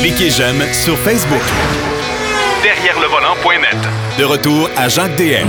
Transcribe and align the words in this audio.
Cliquez 0.00 0.30
j'aime 0.30 0.62
sur 0.72 0.96
Facebook. 0.98 1.42
Derrière 2.62 2.98
le 3.00 3.06
volant.net. 3.06 3.76
De 4.18 4.24
retour 4.24 4.68
à 4.76 4.88
Jacques 4.88 5.16
DM. 5.16 5.48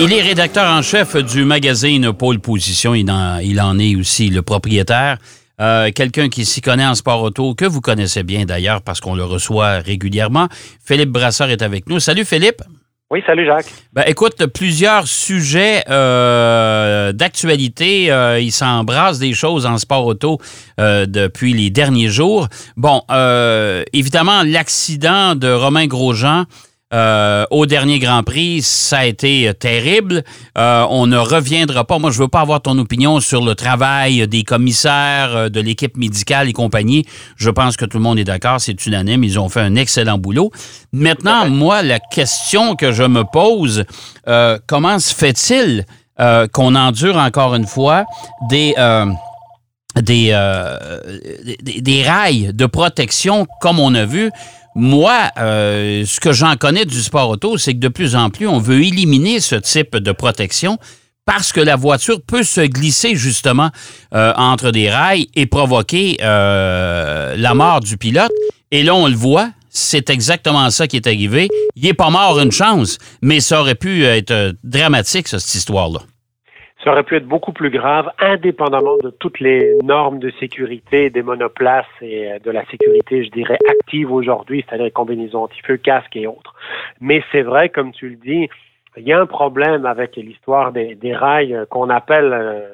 Il 0.00 0.12
est 0.12 0.22
rédacteur 0.22 0.64
en 0.70 0.82
chef 0.82 1.16
du 1.16 1.44
magazine 1.44 2.12
Pôle 2.12 2.40
Position. 2.40 2.94
Il 2.94 3.10
en, 3.10 3.38
il 3.38 3.60
en 3.60 3.78
est 3.78 3.96
aussi 3.96 4.28
le 4.30 4.42
propriétaire. 4.42 5.18
Euh, 5.60 5.90
quelqu'un 5.94 6.28
qui 6.28 6.44
s'y 6.44 6.60
connaît 6.60 6.86
en 6.86 6.94
sport 6.94 7.22
auto, 7.22 7.54
que 7.54 7.64
vous 7.64 7.80
connaissez 7.80 8.22
bien 8.22 8.44
d'ailleurs 8.44 8.82
parce 8.82 9.00
qu'on 9.00 9.14
le 9.14 9.24
reçoit 9.24 9.78
régulièrement. 9.78 10.48
Philippe 10.84 11.10
Brasseur 11.10 11.48
est 11.50 11.62
avec 11.62 11.88
nous. 11.88 12.00
Salut 12.00 12.24
Philippe. 12.24 12.62
Oui, 13.10 13.22
salut 13.26 13.46
Jacques. 13.46 13.70
Ben, 13.92 14.04
écoute, 14.06 14.46
plusieurs 14.46 15.06
sujets 15.06 15.84
euh, 15.88 17.12
d'actualité. 17.12 18.10
Euh, 18.10 18.40
il 18.40 18.50
s'embrasse 18.50 19.18
des 19.18 19.34
choses 19.34 19.66
en 19.66 19.78
sport 19.78 20.06
auto 20.06 20.38
depuis 20.78 21.52
les 21.52 21.70
derniers 21.70 22.08
jours. 22.08 22.48
Bon, 22.76 23.02
évidemment, 23.92 24.42
l'accident 24.44 25.34
de 25.34 25.52
Romain 25.52 25.86
Grosjean 25.86 26.44
euh, 26.94 27.44
au 27.50 27.66
dernier 27.66 27.98
Grand 27.98 28.22
Prix, 28.22 28.62
ça 28.62 28.98
a 28.98 29.04
été 29.04 29.52
terrible. 29.58 30.22
Euh, 30.56 30.86
on 30.90 31.08
ne 31.08 31.16
reviendra 31.16 31.84
pas. 31.84 31.98
Moi, 31.98 32.12
je 32.12 32.18
veux 32.18 32.28
pas 32.28 32.40
avoir 32.40 32.62
ton 32.62 32.78
opinion 32.78 33.18
sur 33.18 33.44
le 33.44 33.56
travail 33.56 34.28
des 34.28 34.44
commissaires, 34.44 35.34
euh, 35.34 35.48
de 35.48 35.60
l'équipe 35.60 35.96
médicale 35.96 36.48
et 36.48 36.52
compagnie. 36.52 37.04
Je 37.36 37.50
pense 37.50 37.76
que 37.76 37.84
tout 37.84 37.98
le 37.98 38.04
monde 38.04 38.20
est 38.20 38.24
d'accord, 38.24 38.60
c'est 38.60 38.86
unanime. 38.86 39.24
Ils 39.24 39.40
ont 39.40 39.48
fait 39.48 39.60
un 39.60 39.74
excellent 39.74 40.18
boulot. 40.18 40.52
Maintenant, 40.92 41.48
moi, 41.48 41.82
la 41.82 41.98
question 41.98 42.76
que 42.76 42.92
je 42.92 43.02
me 43.02 43.24
pose, 43.24 43.84
comment 44.66 44.98
se 45.00 45.12
fait-il 45.12 45.84
qu'on 46.52 46.74
endure 46.76 47.16
encore 47.16 47.54
une 47.54 47.66
fois 47.66 48.04
des... 48.48 48.74
des, 49.96 50.34
des, 51.62 52.02
rails 52.02 52.50
de 52.52 52.66
protection 52.66 53.46
comme 53.60 53.80
on 53.80 53.94
a 53.94 54.04
vu? 54.04 54.30
Moi, 54.74 55.30
euh, 55.38 56.04
ce 56.04 56.18
que 56.18 56.32
j'en 56.32 56.56
connais 56.56 56.84
du 56.84 57.00
sport 57.00 57.28
auto, 57.28 57.58
c'est 57.58 57.74
que 57.74 57.78
de 57.78 57.88
plus 57.88 58.16
en 58.16 58.30
plus, 58.30 58.48
on 58.48 58.58
veut 58.58 58.82
éliminer 58.82 59.40
ce 59.40 59.54
type 59.54 59.96
de 59.96 60.12
protection 60.12 60.78
parce 61.26 61.52
que 61.52 61.60
la 61.60 61.76
voiture 61.76 62.20
peut 62.20 62.42
se 62.42 62.60
glisser 62.60 63.14
justement 63.14 63.70
euh, 64.14 64.32
entre 64.36 64.72
des 64.72 64.90
rails 64.90 65.28
et 65.34 65.46
provoquer 65.46 66.18
euh, 66.22 67.36
la 67.36 67.54
mort 67.54 67.80
du 67.80 67.96
pilote. 67.96 68.32
Et 68.72 68.82
là, 68.82 68.94
on 68.94 69.06
le 69.06 69.14
voit, 69.14 69.50
c'est 69.70 70.10
exactement 70.10 70.68
ça 70.70 70.88
qui 70.88 70.96
est 70.96 71.06
arrivé. 71.06 71.48
Il 71.76 71.84
n'est 71.84 71.94
pas 71.94 72.10
mort 72.10 72.40
une 72.40 72.52
chance, 72.52 72.98
mais 73.22 73.40
ça 73.40 73.60
aurait 73.60 73.76
pu 73.76 74.04
être 74.04 74.54
dramatique, 74.64 75.28
cette 75.28 75.54
histoire-là 75.54 76.00
ça 76.84 76.92
aurait 76.92 77.02
pu 77.02 77.16
être 77.16 77.26
beaucoup 77.26 77.52
plus 77.52 77.70
grave, 77.70 78.10
indépendamment 78.18 78.98
de 79.02 79.10
toutes 79.10 79.40
les 79.40 79.76
normes 79.82 80.18
de 80.18 80.30
sécurité 80.38 81.08
des 81.08 81.22
monoplaces 81.22 81.86
et 82.02 82.30
euh, 82.30 82.38
de 82.38 82.50
la 82.50 82.64
sécurité, 82.66 83.24
je 83.24 83.30
dirais, 83.30 83.58
active 83.68 84.12
aujourd'hui, 84.12 84.64
c'est-à-dire 84.66 84.84
les 84.84 84.90
combinaisons 84.90 85.44
anti-feu, 85.44 85.78
casque 85.78 86.14
et 86.14 86.26
autres. 86.26 86.54
Mais 87.00 87.22
c'est 87.32 87.42
vrai, 87.42 87.70
comme 87.70 87.92
tu 87.92 88.10
le 88.10 88.16
dis, 88.16 88.48
il 88.98 89.04
y 89.04 89.12
a 89.12 89.20
un 89.20 89.26
problème 89.26 89.86
avec 89.86 90.16
l'histoire 90.16 90.72
des, 90.72 90.96
rails 91.14 91.54
euh, 91.54 91.64
qu'on 91.64 91.88
appelle, 91.88 92.32
euh, 92.32 92.68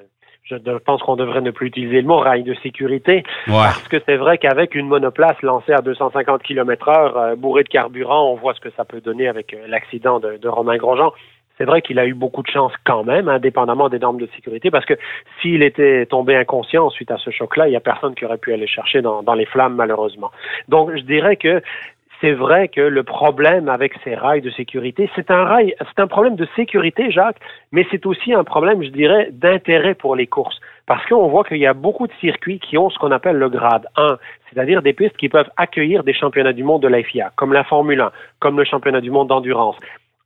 je 0.45 0.57
pense 0.79 1.01
qu'on 1.03 1.15
devrait 1.15 1.41
ne 1.41 1.53
plus 1.53 1.69
utiliser 1.69 2.01
le 2.01 2.09
mot 2.09 2.19
rail 2.19 2.43
de 2.43 2.55
sécurité, 2.55 3.23
parce 3.47 3.87
que 3.87 3.99
c'est 4.05 4.17
vrai 4.17 4.37
qu'avec 4.37 4.75
une 4.75 4.89
monoplace 4.89 5.41
lancée 5.43 5.73
à 5.73 5.81
250 5.81 6.43
km 6.43 6.89
heure, 6.89 7.37
bourrée 7.37 7.63
de 7.63 7.69
carburant, 7.69 8.33
on 8.33 8.35
voit 8.35 8.55
ce 8.55 8.61
que 8.61 8.71
ça 8.71 8.85
peut 8.85 9.01
donner 9.01 9.29
avec 9.29 9.57
l'accident 9.69 10.19
de, 10.19 10.39
de 10.39 10.49
Romain 10.49 10.77
Grosjean 10.77 11.13
c'est 11.61 11.67
vrai 11.67 11.83
qu'il 11.83 11.99
a 11.99 12.07
eu 12.07 12.15
beaucoup 12.15 12.43
de 12.43 12.49
chance 12.49 12.73
quand 12.87 13.05
même, 13.05 13.29
indépendamment 13.29 13.91
des 13.91 13.99
normes 13.99 14.19
de 14.19 14.27
sécurité, 14.35 14.71
parce 14.71 14.87
que 14.87 14.95
s'il 15.43 15.63
était 15.63 16.07
tombé 16.07 16.35
inconscient 16.35 16.89
suite 16.89 17.11
à 17.11 17.19
ce 17.19 17.31
choc-là, 17.31 17.69
il 17.69 17.73
n'y 17.73 17.77
a 17.77 17.81
personne 17.81 18.15
qui 18.15 18.25
aurait 18.25 18.39
pu 18.39 18.55
aller 18.55 18.67
chercher 18.67 19.03
dans, 19.03 19.35
les 19.35 19.45
flammes, 19.45 19.75
malheureusement. 19.75 20.31
Donc, 20.69 20.97
je 20.97 21.03
dirais 21.03 21.37
que 21.37 21.61
c'est 22.23 22.33
vrai 22.33 22.69
que 22.69 22.81
le 22.81 23.03
problème 23.03 23.69
avec 23.69 23.93
ces 24.05 24.15
rails 24.15 24.41
de 24.41 24.51
sécurité, 24.51 25.11
c'est 25.15 25.31
un 25.31 25.45
rail, 25.45 25.75
c'est 25.79 26.03
un 26.03 26.07
problème 26.07 26.37
de 26.37 26.47
sécurité, 26.57 27.11
Jacques, 27.11 27.41
mais 27.73 27.87
c'est 27.91 28.07
aussi 28.07 28.33
un 28.33 28.45
problème, 28.45 28.83
je 28.83 28.89
dirais, 28.89 29.29
d'intérêt 29.31 29.95
pour 29.95 30.17
les 30.17 30.27
courses. 30.27 30.59
Parce 30.87 31.05
qu'on 31.07 31.29
voit 31.29 31.45
qu'il 31.45 31.59
y 31.59 31.67
a 31.67 31.75
beaucoup 31.75 32.07
de 32.07 32.13
circuits 32.21 32.59
qui 32.59 32.79
ont 32.79 32.89
ce 32.89 32.99
qu'on 32.99 33.11
appelle 33.11 33.37
le 33.37 33.51
grade 33.51 33.87
1, 33.97 34.17
c'est-à-dire 34.51 34.81
des 34.81 34.95
pistes 34.95 35.17
qui 35.19 35.29
peuvent 35.29 35.51
accueillir 35.59 36.05
des 36.05 36.15
championnats 36.15 36.55
du 36.55 36.65
monde 36.65 36.83
de 36.83 36.89
la 36.89 37.03
FIA, 37.03 37.33
comme 37.37 37.53
la 37.53 37.65
Formule 37.65 38.01
1, 38.01 38.11
comme 38.39 38.59
le 38.59 38.65
championnat 38.65 39.03
du 39.03 39.11
monde 39.11 39.29
d'endurance. 39.29 39.77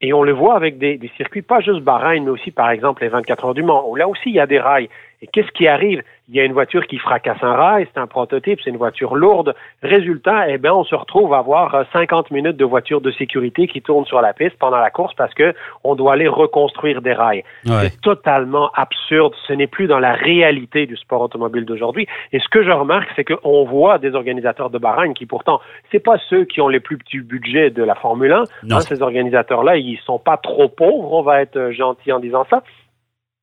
Et 0.06 0.12
on 0.12 0.22
le 0.22 0.32
voit 0.32 0.54
avec 0.54 0.76
des, 0.76 1.00
circuits, 1.16 1.41
pas 1.41 1.60
juste 1.60 1.81
Bahreïn, 1.81 2.25
mais 2.25 2.31
aussi 2.31 2.50
par 2.50 2.69
exemple 2.69 3.03
les 3.03 3.09
24 3.09 3.47
heures 3.47 3.54
du 3.54 3.62
Mans, 3.62 3.88
où 3.88 3.97
là 3.97 4.06
aussi 4.06 4.26
il 4.26 4.34
y 4.34 4.38
a 4.38 4.47
des 4.47 4.59
rails. 4.59 4.91
Et 5.24 5.26
qu'est-ce 5.32 5.50
qui 5.52 5.66
arrive? 5.66 6.02
Il 6.28 6.34
y 6.34 6.40
a 6.40 6.44
une 6.44 6.52
voiture 6.52 6.86
qui 6.86 6.98
fracasse 6.98 7.42
un 7.42 7.54
rail, 7.54 7.86
c'est 7.94 7.98
un 7.98 8.06
prototype, 8.06 8.60
c'est 8.62 8.68
une 8.68 8.76
voiture 8.76 9.14
lourde. 9.14 9.54
Résultat, 9.82 10.50
eh 10.50 10.58
bien, 10.58 10.74
on 10.74 10.84
se 10.84 10.94
retrouve 10.94 11.32
à 11.32 11.38
avoir 11.38 11.86
50 11.94 12.26
euh, 12.26 12.34
minutes 12.34 12.58
de 12.58 12.64
voiture 12.66 13.00
de 13.00 13.10
sécurité 13.10 13.66
qui 13.66 13.80
tourne 13.80 14.04
sur 14.04 14.20
la 14.20 14.34
piste 14.34 14.56
pendant 14.58 14.76
la 14.76 14.90
course 14.90 15.14
parce 15.14 15.32
que 15.32 15.54
on 15.82 15.94
doit 15.94 16.12
aller 16.12 16.28
reconstruire 16.28 17.00
des 17.00 17.14
rails. 17.14 17.42
C'est 17.64 18.02
totalement 18.02 18.70
absurde. 18.74 19.32
Ce 19.48 19.54
n'est 19.54 19.66
plus 19.66 19.86
dans 19.86 19.98
la 19.98 20.12
réalité 20.12 20.84
du 20.84 20.96
sport 20.98 21.22
automobile 21.22 21.64
d'aujourd'hui. 21.64 22.06
Et 22.32 22.38
ce 22.38 22.48
que 22.50 22.62
je 22.62 22.70
remarque, 22.70 23.08
c'est 23.16 23.24
qu'on 23.24 23.64
voit 23.64 23.96
des 23.96 24.14
organisateurs 24.14 24.68
de 24.68 24.76
Bahreïn 24.76 25.14
qui, 25.14 25.24
pourtant, 25.24 25.62
c'est 25.90 26.04
pas 26.04 26.18
ceux 26.28 26.44
qui 26.44 26.60
ont 26.60 26.68
les 26.68 26.80
plus 26.80 26.98
petits 26.98 27.20
budgets 27.20 27.70
de 27.70 27.82
la 27.82 27.94
Formule 27.94 28.32
1. 28.32 28.44
Hein, 28.70 28.80
ces 28.80 29.00
organisateurs-là, 29.00 29.78
ils 29.78 29.98
sont 30.04 30.18
pas 30.18 30.36
trop 30.36 30.68
pauvres, 30.68 31.14
on 31.14 31.22
va 31.22 31.40
être 31.40 31.70
gentil 31.70 32.12
en 32.12 32.20
disant 32.20 32.44
ça 32.50 32.62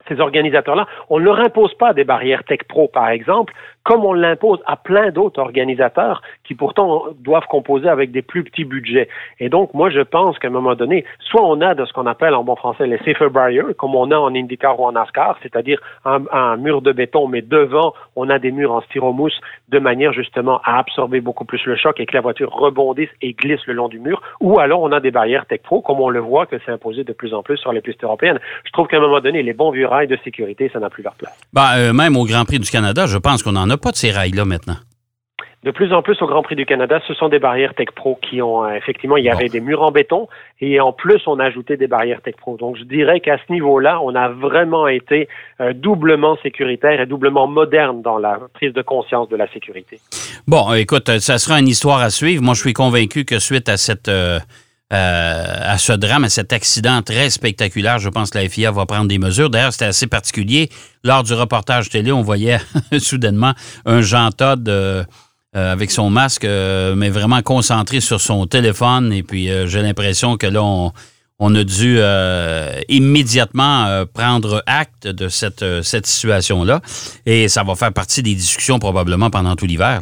ces 0.08 0.20
organisateurs-là, 0.20 0.88
on 1.10 1.20
ne 1.20 1.26
leur 1.26 1.40
impose 1.40 1.74
pas 1.76 1.94
des 1.94 2.04
barrières 2.04 2.44
Tech 2.44 2.60
Pro, 2.68 2.88
par 2.88 3.10
exemple, 3.10 3.54
comme 3.84 4.06
on 4.06 4.14
l'impose 4.14 4.60
à 4.66 4.76
plein 4.76 5.12
d'autres 5.12 5.40
organisateurs 5.40 6.22
qui 6.44 6.56
pourtant 6.56 7.06
doivent 7.20 7.48
composer 7.48 7.90
avec 7.90 8.12
des 8.12 8.22
plus 8.22 8.44
petits 8.44 8.64
budgets. 8.64 9.10
Et 9.40 9.50
donc, 9.50 9.74
moi, 9.74 9.90
je 9.90 10.02
pense 10.02 10.38
qu'à 10.40 10.48
un 10.48 10.52
moment 10.52 10.76
donné, 10.76 11.06
soit 11.20 11.44
on 11.44 11.62
a 11.62 11.74
de 11.74 11.86
ce 11.86 11.94
qu'on 11.94 12.06
appelle 12.06 12.34
en 12.34 12.44
bon 12.44 12.56
français 12.56 12.88
les 12.88 12.98
safer 13.00 13.30
barriers, 13.30 13.74
comme 13.78 13.96
on 13.96 14.12
a 14.12 14.18
en 14.18 14.36
IndyCar 14.36 14.80
ou 14.80 14.86
en 14.86 14.92
NASCAR, 14.92 15.38
c'est-à-dire 15.42 15.80
un, 16.06 16.58
mur 16.58 16.82
de 16.82 16.92
béton, 16.92 17.28
mais 17.28 17.42
devant, 17.42 17.94
on 18.16 18.30
a 18.30 18.38
des 18.38 18.52
murs 18.52 18.72
en 18.72 18.82
styromousse 18.82 19.40
de 19.70 19.80
manière 19.80 20.14
justement 20.14 20.62
à 20.64 20.78
absorber 20.80 21.22
beaucoup 21.22 21.46
plus 21.46 21.64
le 21.66 21.76
choc 21.76 22.00
et 22.00 22.06
que 22.06 22.14
la 22.14 22.22
voiture 22.22 22.52
rebondisse 22.52 23.10
et 23.22 23.34
glisse 23.34 23.66
le 23.66 23.74
long 23.74 23.88
du 23.88 24.00
mur, 24.00 24.22
ou 24.40 24.60
alors 24.60 24.82
on 24.82 24.92
a 24.92 25.00
des 25.00 25.12
barrières 25.12 25.46
Tech 25.46 25.62
Pro, 25.64 25.82
comme 25.82 26.00
on 26.00 26.10
le 26.10 26.20
voit 26.20 26.46
que 26.46 26.58
c'est 26.66 26.72
imposé 26.72 27.04
de 27.04 27.14
plus 27.14 27.34
en 27.34 27.42
plus 27.42 27.58
sur 27.58 27.72
les 27.72 27.82
pistes 27.82 28.04
européennes. 28.04 28.40
Je 28.66 28.72
trouve 28.72 28.88
qu'à 28.88 28.98
un 28.98 29.02
moment 29.02 29.22
donné, 29.22 29.42
les 29.42 29.54
bons 29.54 29.72
vieux 29.72 29.88
rails 29.88 30.08
de 30.08 30.18
sécurité, 30.24 30.70
ça 30.72 30.80
n'a 30.80 30.90
plus 30.90 31.04
leur 31.04 31.16
place. 31.16 31.40
Ben, 31.54 31.72
euh, 31.78 31.94
même 31.94 32.16
au 32.18 32.26
Grand 32.26 32.46
Prix 32.46 32.60
du 32.60 32.70
Canada, 32.70 33.06
je 33.08 33.18
pense 33.18 33.42
qu'on 33.42 33.56
en 33.56 33.71
a 33.72 33.78
pas 33.78 33.92
de 33.92 33.96
ces 33.96 34.12
rails-là 34.12 34.46
maintenant. 34.46 34.78
De 35.64 35.70
plus 35.70 35.94
en 35.94 36.02
plus 36.02 36.20
au 36.24 36.26
Grand 36.26 36.42
Prix 36.42 36.56
du 36.56 36.66
Canada, 36.66 37.00
ce 37.08 37.14
sont 37.14 37.30
des 37.30 37.38
barrières 37.38 37.76
Tech 37.76 37.90
Pro 37.96 38.18
qui 38.28 38.42
ont 38.42 38.66
euh, 38.66 38.74
effectivement, 38.74 39.16
il 39.18 39.26
y 39.26 39.30
avait 39.30 39.48
des 39.48 39.60
murs 39.60 39.84
en 39.84 39.92
béton 39.92 40.28
et 40.60 40.80
en 40.80 40.92
plus 40.92 41.22
on 41.28 41.38
a 41.38 41.46
ajouté 41.46 41.78
des 41.78 41.86
barrières 41.86 42.22
Tech 42.24 42.34
Pro. 42.36 42.58
Donc 42.58 42.78
je 42.78 42.84
dirais 42.84 43.20
qu'à 43.20 43.38
ce 43.38 43.54
niveau-là, 43.54 44.02
on 44.02 44.16
a 44.16 44.30
vraiment 44.30 44.88
été 44.88 45.28
euh, 45.60 45.74
doublement 45.74 46.36
sécuritaire 46.42 47.00
et 47.00 47.06
doublement 47.06 47.46
moderne 47.46 48.02
dans 48.02 48.18
la 48.18 48.40
prise 48.56 48.74
de 48.74 48.82
conscience 48.82 49.30
de 49.30 49.36
la 49.36 49.48
sécurité. 49.54 50.00
Bon, 50.48 50.74
écoute, 50.74 51.20
ça 51.20 51.38
sera 51.38 51.60
une 51.60 51.68
histoire 51.68 52.00
à 52.00 52.10
suivre. 52.10 52.42
Moi, 52.42 52.56
je 52.56 52.62
suis 52.62 52.74
convaincu 52.74 53.24
que 53.24 53.38
suite 53.38 53.70
à 53.70 53.78
cette 53.78 54.08
euh, 54.08 54.40
à 54.92 55.78
ce 55.78 55.94
drame, 55.94 56.26
à 56.26 56.30
cet 56.30 56.52
accident 56.52 57.02
très 57.02 57.30
spectaculaire. 57.30 58.00
Je 58.00 58.10
pense 58.10 58.30
que 58.30 58.38
la 58.38 58.50
FIA 58.50 58.72
va 58.72 58.86
prendre 58.86 59.08
des 59.08 59.20
mesures. 59.20 59.50
D'ailleurs, 59.50 59.72
c'était 59.72 59.86
assez 59.86 60.08
particulier. 60.08 60.70
Lors 61.04 61.24
du 61.24 61.34
reportage 61.34 61.90
télé, 61.90 62.12
on 62.12 62.22
voyait 62.22 62.60
soudainement 63.00 63.54
un 63.86 64.02
Jean 64.02 64.32
Todd 64.32 64.68
euh, 64.68 65.04
euh, 65.56 65.72
avec 65.72 65.92
son 65.92 66.10
masque, 66.10 66.46
euh, 66.46 66.96
mais 66.96 67.10
vraiment 67.10 67.42
concentré 67.42 68.02
sur 68.02 68.22
son 68.22 68.46
téléphone. 68.48 69.12
Et 69.14 69.24
puis, 69.24 69.50
j'ai 69.66 69.82
l'impression 69.82 70.38
que 70.38 70.48
là, 70.48 70.64
on, 70.64 71.56
a 71.56 71.64
dû 71.64 72.00
immédiatement 72.88 74.06
prendre 74.14 74.64
acte 74.68 75.08
de 75.08 75.28
cette, 75.28 75.66
cette 75.82 76.06
situation-là. 76.06 76.82
Et 77.26 77.50
ça 77.50 77.64
va 77.64 77.76
faire 77.76 77.94
partie 77.94 78.22
des 78.22 78.36
discussions 78.36 78.78
probablement 78.78 79.30
pendant 79.30 79.56
tout 79.56 79.66
l'hiver. 79.66 80.02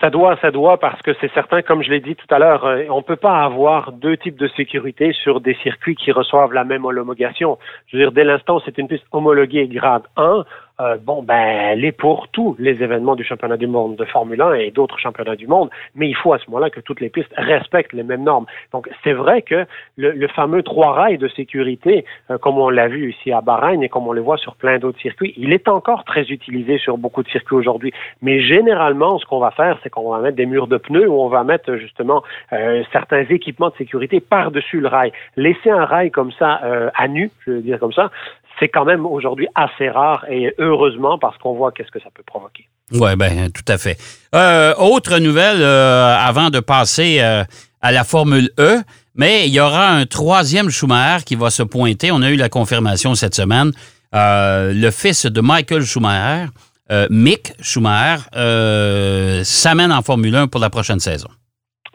Ça 0.00 0.10
doit, 0.10 0.36
ça 0.42 0.50
doit, 0.50 0.78
parce 0.78 1.00
que 1.00 1.12
c'est 1.20 1.32
certain, 1.32 1.62
comme 1.62 1.82
je 1.82 1.88
l'ai 1.88 2.00
dit 2.00 2.14
tout 2.16 2.26
à 2.34 2.38
l'heure, 2.38 2.66
euh, 2.66 2.84
on 2.90 2.98
ne 2.98 3.02
peut 3.02 3.16
pas 3.16 3.42
avoir 3.42 3.92
deux 3.92 4.18
types 4.18 4.36
de 4.36 4.46
sécurité 4.48 5.14
sur 5.14 5.40
des 5.40 5.54
circuits 5.62 5.96
qui 5.96 6.12
reçoivent 6.12 6.52
la 6.52 6.64
même 6.64 6.84
homologation. 6.84 7.58
Je 7.86 7.96
veux 7.96 8.02
dire, 8.02 8.12
dès 8.12 8.24
l'instant 8.24 8.60
c'est 8.64 8.76
une 8.76 8.88
piste 8.88 9.06
homologuée 9.10 9.66
grade 9.68 10.02
1, 10.18 10.44
euh, 10.80 10.98
bon, 10.98 11.22
ben, 11.22 11.34
elle 11.36 11.84
est 11.84 11.92
pour 11.92 12.28
tous 12.28 12.54
les 12.58 12.82
événements 12.82 13.16
du 13.16 13.24
championnat 13.24 13.56
du 13.56 13.66
monde 13.66 13.96
de 13.96 14.04
Formule 14.04 14.42
1 14.42 14.54
et 14.54 14.70
d'autres 14.70 14.98
championnats 14.98 15.36
du 15.36 15.46
monde, 15.46 15.70
mais 15.94 16.08
il 16.08 16.14
faut 16.14 16.34
à 16.34 16.38
ce 16.38 16.44
moment-là 16.50 16.68
que 16.68 16.80
toutes 16.80 17.00
les 17.00 17.08
pistes 17.08 17.32
respectent 17.36 17.94
les 17.94 18.02
mêmes 18.02 18.24
normes. 18.24 18.44
Donc, 18.72 18.88
c'est 19.02 19.14
vrai 19.14 19.40
que 19.40 19.64
le, 19.96 20.28
fameux 20.28 20.62
trois 20.62 20.92
rails 20.92 21.16
de 21.16 21.28
sécurité, 21.28 22.04
euh, 22.30 22.36
comme 22.36 22.58
on 22.58 22.68
l'a 22.68 22.88
vu 22.88 23.10
ici 23.10 23.32
à 23.32 23.40
Bahreïn 23.40 23.82
et 23.82 23.88
comme 23.88 24.06
on 24.06 24.12
le 24.12 24.20
voit 24.20 24.36
sur 24.36 24.54
plein 24.56 24.78
d'autres 24.78 25.00
circuits, 25.00 25.32
il 25.38 25.52
est 25.52 25.68
encore 25.68 26.04
très 26.04 26.24
utilisé 26.24 26.76
sur 26.76 26.98
beaucoup 26.98 27.22
de 27.22 27.28
circuits 27.28 27.56
aujourd'hui. 27.56 27.92
Mais 28.20 28.40
généralement, 28.40 29.18
ce 29.18 29.24
qu'on 29.24 29.40
va 29.40 29.52
faire, 29.52 29.78
c'est 29.82 29.88
qu'on 29.88 30.10
va 30.10 30.18
mettre 30.18 30.36
des 30.36 30.46
murs 30.46 30.66
de 30.66 30.76
pneus 30.76 31.08
ou 31.08 31.14
on 31.14 31.28
va 31.28 31.42
mettre 31.42 31.76
justement 31.76 32.22
euh, 32.52 32.82
certains 32.92 33.24
équipements 33.30 33.70
de 33.70 33.76
sécurité 33.76 34.20
par-dessus 34.20 34.80
le 34.80 34.88
rail. 34.88 35.12
Laisser 35.36 35.70
un 35.70 35.86
rail 35.86 36.10
comme 36.10 36.32
ça 36.32 36.60
à 36.94 37.08
nu, 37.08 37.30
je 37.46 37.52
veux 37.52 37.60
dire 37.60 37.78
comme 37.78 37.92
ça, 37.92 38.10
c'est 38.58 38.68
quand 38.68 38.84
même 38.84 39.06
aujourd'hui 39.06 39.46
assez 39.54 39.88
rare 39.88 40.24
et 40.30 40.54
heureusement 40.58 41.18
parce 41.18 41.36
qu'on 41.38 41.54
voit 41.54 41.72
qu'est-ce 41.72 41.90
que 41.90 42.00
ça 42.00 42.08
peut 42.14 42.22
provoquer. 42.24 42.68
Oui, 42.92 43.16
bien, 43.16 43.48
tout 43.50 43.64
à 43.68 43.78
fait. 43.78 43.98
Euh, 44.34 44.74
autre 44.76 45.18
nouvelle 45.18 45.60
euh, 45.60 46.16
avant 46.16 46.50
de 46.50 46.60
passer 46.60 47.18
euh, 47.20 47.44
à 47.80 47.92
la 47.92 48.04
Formule 48.04 48.50
E, 48.58 48.80
mais 49.14 49.48
il 49.48 49.52
y 49.52 49.60
aura 49.60 49.88
un 49.88 50.06
troisième 50.06 50.70
Schumacher 50.70 51.24
qui 51.24 51.34
va 51.34 51.50
se 51.50 51.62
pointer. 51.62 52.12
On 52.12 52.22
a 52.22 52.30
eu 52.30 52.36
la 52.36 52.48
confirmation 52.48 53.14
cette 53.14 53.34
semaine. 53.34 53.72
le 54.12 54.90
fils 54.90 55.26
de 55.26 55.40
Michael 55.40 55.84
Schumacher, 55.84 56.46
Mick 57.10 57.54
Schumacher, 57.60 58.22
s'amène 59.44 59.92
en 59.92 60.02
Formule 60.02 60.36
1 60.36 60.48
pour 60.48 60.60
la 60.60 60.70
prochaine 60.70 61.00
saison. 61.00 61.28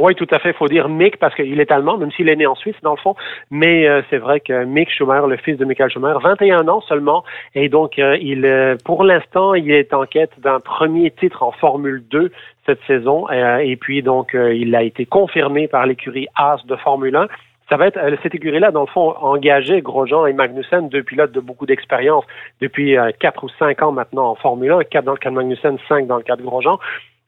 Oui, 0.02 0.16
tout 0.16 0.28
à 0.32 0.40
fait. 0.40 0.50
Il 0.50 0.56
faut 0.56 0.68
dire 0.68 0.90
Mick 0.90 1.18
parce 1.18 1.36
qu'il 1.36 1.60
est 1.60 1.72
allemand, 1.72 1.96
même 1.96 2.12
s'il 2.12 2.28
est 2.28 2.36
né 2.36 2.48
en 2.48 2.56
Suisse, 2.56 2.76
dans 2.82 2.96
le 2.96 2.98
fond. 2.98 3.14
Mais 3.52 3.88
euh, 3.88 4.02
c'est 4.10 4.18
vrai 4.18 4.40
que 4.40 4.64
Mick 4.64 4.90
Schumer, 4.90 5.28
le 5.28 5.38
fils 5.38 5.58
de 5.58 5.64
Michael 5.64 5.92
Schumer, 5.92 6.20
21 6.20 6.68
ans 6.70 6.82
seulement. 6.82 7.24
Et 7.54 7.70
donc, 7.70 8.00
euh, 8.00 8.18
il, 8.20 8.44
euh, 8.48 8.76
pour 8.84 9.04
l'instant, 9.04 9.54
il 9.54 9.70
est 9.70 9.94
en 9.94 10.08
quête 10.08 10.32
d'un 10.40 10.60
premier 10.60 11.12
titre 11.12 11.44
en 11.44 11.52
Formule 11.52 12.04
2 12.10 12.32
cette 12.66 12.80
saison. 12.88 13.28
et 13.30 13.76
puis, 13.76 14.02
donc, 14.02 14.34
il 14.34 14.76
a 14.76 14.82
été 14.84 15.06
confirmé 15.06 15.68
par 15.68 15.86
l'écurie 15.86 16.28
Haas 16.36 16.62
de 16.66 16.76
Formule 16.78 17.16
1 17.16 17.28
ça 17.70 17.78
va 17.78 17.88
être 17.88 18.00
cette 18.22 18.36
écurie-là, 18.36 18.72
dans 18.72 18.82
le 18.82 18.88
fond, 18.88 19.16
engagé 19.22 19.82
Grosjean 19.82 20.26
et 20.26 20.34
Magnussen, 20.34 20.90
deux 20.90 21.04
pilotes 21.04 21.32
de 21.32 21.40
beaucoup 21.40 21.66
d'expérience 21.66 22.26
depuis 22.60 22.98
quatre 23.20 23.46
ou 23.46 23.50
cinq 23.58 23.82
ans 23.82 23.94
maintenant 23.94 24.32
en 24.32 24.36
Formule 24.36 24.74
1, 24.74 24.84
quatre 24.84 25.06
dans 25.06 25.14
le 25.14 25.18
cas 25.18 25.30
de 25.30 25.36
Magnussen, 25.36 25.78
cinq 25.88 26.06
dans 26.06 26.18
le 26.18 26.24
cas 26.24 26.36
de 26.36 26.42
Grosjean. 26.42 26.80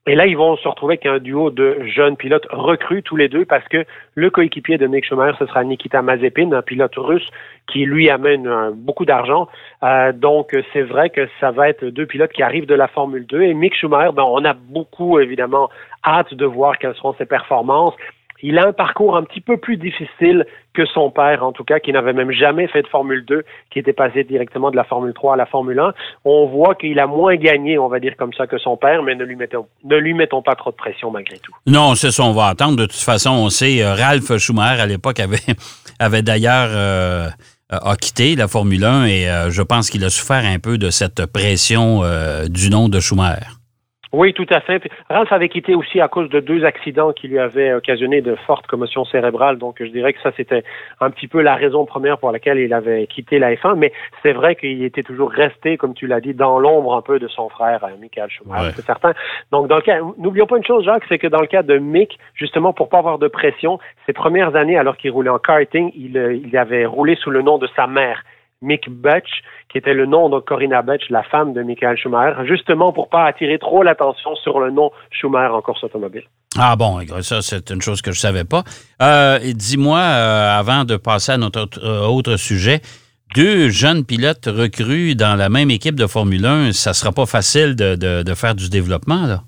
Et 0.06 0.16
là, 0.16 0.28
ils 0.28 0.36
vont 0.36 0.58
se 0.58 0.68
retrouver 0.68 0.96
avec 0.96 1.06
un 1.06 1.20
duo 1.20 1.50
de 1.50 1.78
jeunes 1.86 2.18
pilotes 2.18 2.46
recrues 2.50 3.04
tous 3.04 3.16
les 3.16 3.30
deux 3.30 3.46
parce 3.46 3.66
que 3.70 3.86
le 4.16 4.30
coéquipier 4.30 4.78
de 4.78 4.86
Mick 4.86 5.06
Schumacher, 5.06 5.38
ce 5.40 5.46
sera 5.46 5.64
Nikita 5.64 6.02
Mazepin, 6.02 6.52
un 6.52 6.62
pilote 6.62 6.96
russe 6.98 7.26
qui 7.72 7.86
lui 7.86 8.10
amène 8.10 8.46
euh, 8.46 8.72
beaucoup 8.76 9.06
d'argent. 9.06 9.48
Euh, 9.82 10.12
donc, 10.12 10.58
c'est 10.74 10.82
vrai 10.82 11.10
que 11.10 11.30
ça 11.40 11.52
va 11.52 11.70
être 11.70 11.86
deux 11.86 12.06
pilotes 12.06 12.34
qui 12.34 12.44
arrivent 12.44 12.66
de 12.66 12.76
la 12.76 12.90
Formule 12.90 13.26
2. 13.26 13.44
Et 13.44 13.54
Mick 13.54 13.76
Schumacher, 13.76 14.12
ben, 14.14 14.26
on 14.28 14.44
a 14.44 14.54
beaucoup, 14.54 15.20
évidemment, 15.20 15.70
hâte 16.06 16.34
de 16.34 16.46
voir 16.46 16.78
quelles 16.80 16.96
seront 16.96 17.14
ses 17.14 17.26
performances. 17.26 17.96
Il 18.46 18.60
a 18.60 18.68
un 18.68 18.74
parcours 18.74 19.16
un 19.16 19.24
petit 19.24 19.40
peu 19.40 19.56
plus 19.56 19.78
difficile 19.78 20.46
que 20.74 20.86
son 20.86 21.10
père, 21.10 21.44
en 21.44 21.54
tout 21.54 21.64
cas, 21.64 21.80
qui 21.80 21.94
n'avait 21.94 22.12
même 22.12 22.32
jamais 22.32 22.68
fait 22.68 22.82
de 22.82 22.88
Formule 22.88 23.24
2, 23.26 23.44
qui 23.72 23.80
était 23.80 23.94
passé 23.94 24.26
directement 24.26 24.70
de 24.70 24.76
la 24.76 24.84
Formule 24.84 25.14
3 25.14 25.36
à 25.36 25.38
la 25.38 25.46
Formule 25.46 25.80
1. 25.80 25.94
On 26.26 26.48
voit 26.48 26.76
qu'il 26.76 27.00
a 27.00 27.08
moins 27.08 27.38
gagné, 27.38 27.80
on 27.80 27.88
va 27.88 28.02
dire 28.02 28.18
comme 28.18 28.34
ça, 28.34 28.46
que 28.46 28.58
son 28.58 28.76
père, 28.76 29.02
mais 29.02 29.16
ne 29.16 29.24
lui 29.24 29.36
mettons, 30.14 30.42
pas 30.42 30.56
trop 30.56 30.72
de 30.72 30.76
pression 30.76 31.10
malgré 31.10 31.38
tout. 31.40 31.54
Non, 31.68 31.96
c'est 31.96 32.12
ça, 32.12 32.24
on 32.24 32.34
va 32.34 32.48
attendre. 32.48 32.76
De 32.76 32.86
toute 32.86 32.96
façon, 32.96 33.30
on 33.30 33.50
sait, 33.50 33.82
euh, 33.82 33.96
Ralph 33.96 34.38
Schumacher, 34.38 34.82
à 34.82 34.86
l'époque, 34.86 35.20
avait, 36.00 36.22
d'ailleurs... 36.22 36.70
Euh, 36.72 37.30
a 37.72 37.96
quitté 37.96 38.36
la 38.36 38.48
Formule 38.48 38.84
1 38.84 39.06
et 39.06 39.28
euh, 39.28 39.50
je 39.50 39.64
pense 39.64 39.90
qu'il 39.90 40.04
a 40.04 40.12
souffert 40.12 40.46
un 40.46 40.60
peu 40.60 40.78
de 40.78 40.92
cette 40.92 41.26
pression 41.26 42.04
du 42.48 42.70
nom 42.70 42.88
de 42.88 43.00
Schumacher. 43.00 43.48
Oui, 44.14 44.32
tout 44.32 44.46
à 44.52 44.62
fait. 44.62 44.88
Ralph 45.10 45.32
avait 45.32 45.50
quitté 45.50 45.74
aussi 45.74 46.00
à 46.00 46.08
cause 46.08 46.30
de 46.30 46.40
deux 46.40 46.66
accidents 46.66 47.14
qui 47.14 47.28
lui 47.28 47.40
avaient 47.40 47.74
occasionné 47.74 48.22
de 48.22 48.36
fortes 48.36 48.68
commotions 48.68 49.06
cérébrales. 49.06 49.58
Donc, 49.58 49.78
je 49.80 49.88
dirais 49.88 50.14
que 50.14 50.22
ça, 50.22 50.32
c'était 50.38 50.64
un 51.02 51.10
petit 51.10 51.28
peu 51.28 51.42
la 51.42 51.56
raison 51.56 51.84
première 51.86 52.20
pour 52.20 52.32
laquelle 52.32 52.60
il 52.60 52.76
avait 52.76 53.08
quitté 53.08 53.40
la 53.40 53.56
F1. 53.56 53.76
Mais 53.76 53.92
c'est 54.22 54.34
vrai 54.34 54.56
qu'il 54.56 54.84
était 54.84 55.02
toujours 55.02 55.32
resté, 55.32 55.78
comme 55.78 55.96
tu 55.96 56.06
l'as 56.06 56.22
dit, 56.22 56.36
dans 56.36 56.60
l'ombre 56.60 56.96
un 56.96 57.02
peu 57.02 57.18
de 57.18 57.28
son 57.28 57.50
frère, 57.50 57.84
euh, 57.86 57.98
Michael 58.00 58.30
Schumacher. 58.30 58.74
C'est 58.76 58.86
certain. 58.86 59.14
Donc, 59.52 59.68
dans 59.68 59.78
le 59.78 59.82
cas, 59.82 59.98
n'oublions 60.20 60.46
pas 60.46 60.58
une 60.58 60.66
chose, 60.66 60.86
Jacques, 60.86 61.06
c'est 61.10 61.18
que 61.18 61.28
dans 61.28 61.42
le 61.42 61.48
cas 61.48 61.64
de 61.64 61.80
Mick, 61.80 62.20
justement, 62.36 62.72
pour 62.72 62.90
pas 62.90 63.00
avoir 63.00 63.18
de 63.18 63.28
pression, 63.28 63.80
ses 64.06 64.14
premières 64.14 64.56
années, 64.56 64.78
alors 64.78 64.96
qu'il 64.96 65.10
roulait 65.10 65.32
en 65.32 65.40
karting, 65.40 65.92
il, 65.96 66.20
euh, 66.20 66.36
il 66.36 66.56
avait 66.56 66.86
roulé 66.86 67.16
sous 67.16 67.32
le 67.32 67.42
nom 67.42 67.58
de 67.58 67.68
sa 67.76 67.88
mère. 67.88 68.24
Mick 68.64 68.90
Butch, 68.90 69.30
qui 69.70 69.78
était 69.78 69.94
le 69.94 70.06
nom 70.06 70.30
de 70.30 70.40
Corinna 70.40 70.82
Butch, 70.82 71.04
la 71.10 71.24
femme 71.24 71.54
de 71.54 71.62
Michael 71.62 71.98
Schumacher, 71.98 72.48
justement 72.48 72.92
pour 72.94 73.10
pas 73.10 73.26
attirer 73.26 73.60
trop 73.60 73.84
l'attention 73.84 74.36
sur 74.36 74.60
le 74.60 74.72
nom 74.72 74.92
Schumacher 75.12 75.54
en 75.54 75.62
course 75.62 75.84
automobile. 75.84 76.24
Ah 76.58 76.76
bon, 76.76 77.00
ça 77.22 77.42
c'est 77.42 77.70
une 77.72 77.82
chose 77.82 78.02
que 78.02 78.12
je 78.12 78.20
savais 78.20 78.46
pas. 78.46 78.64
Euh, 79.02 79.40
dis-moi, 79.54 80.00
euh, 80.00 80.58
avant 80.58 80.86
de 80.86 80.96
passer 80.98 81.34
à 81.34 81.38
notre 81.38 81.68
euh, 81.84 82.06
autre 82.08 82.38
sujet, 82.38 82.82
deux 83.36 83.70
jeunes 83.70 84.06
pilotes 84.06 84.46
recrues 84.46 85.16
dans 85.16 85.36
la 85.36 85.50
même 85.50 85.72
équipe 85.72 85.96
de 85.96 86.08
Formule 86.08 86.46
1, 86.46 86.72
ça 86.74 86.94
sera 86.94 87.12
pas 87.12 87.26
facile 87.26 87.76
de, 87.76 87.96
de 87.96 88.34
faire 88.36 88.56
du 88.56 88.70
développement, 88.70 89.26
là? 89.26 89.42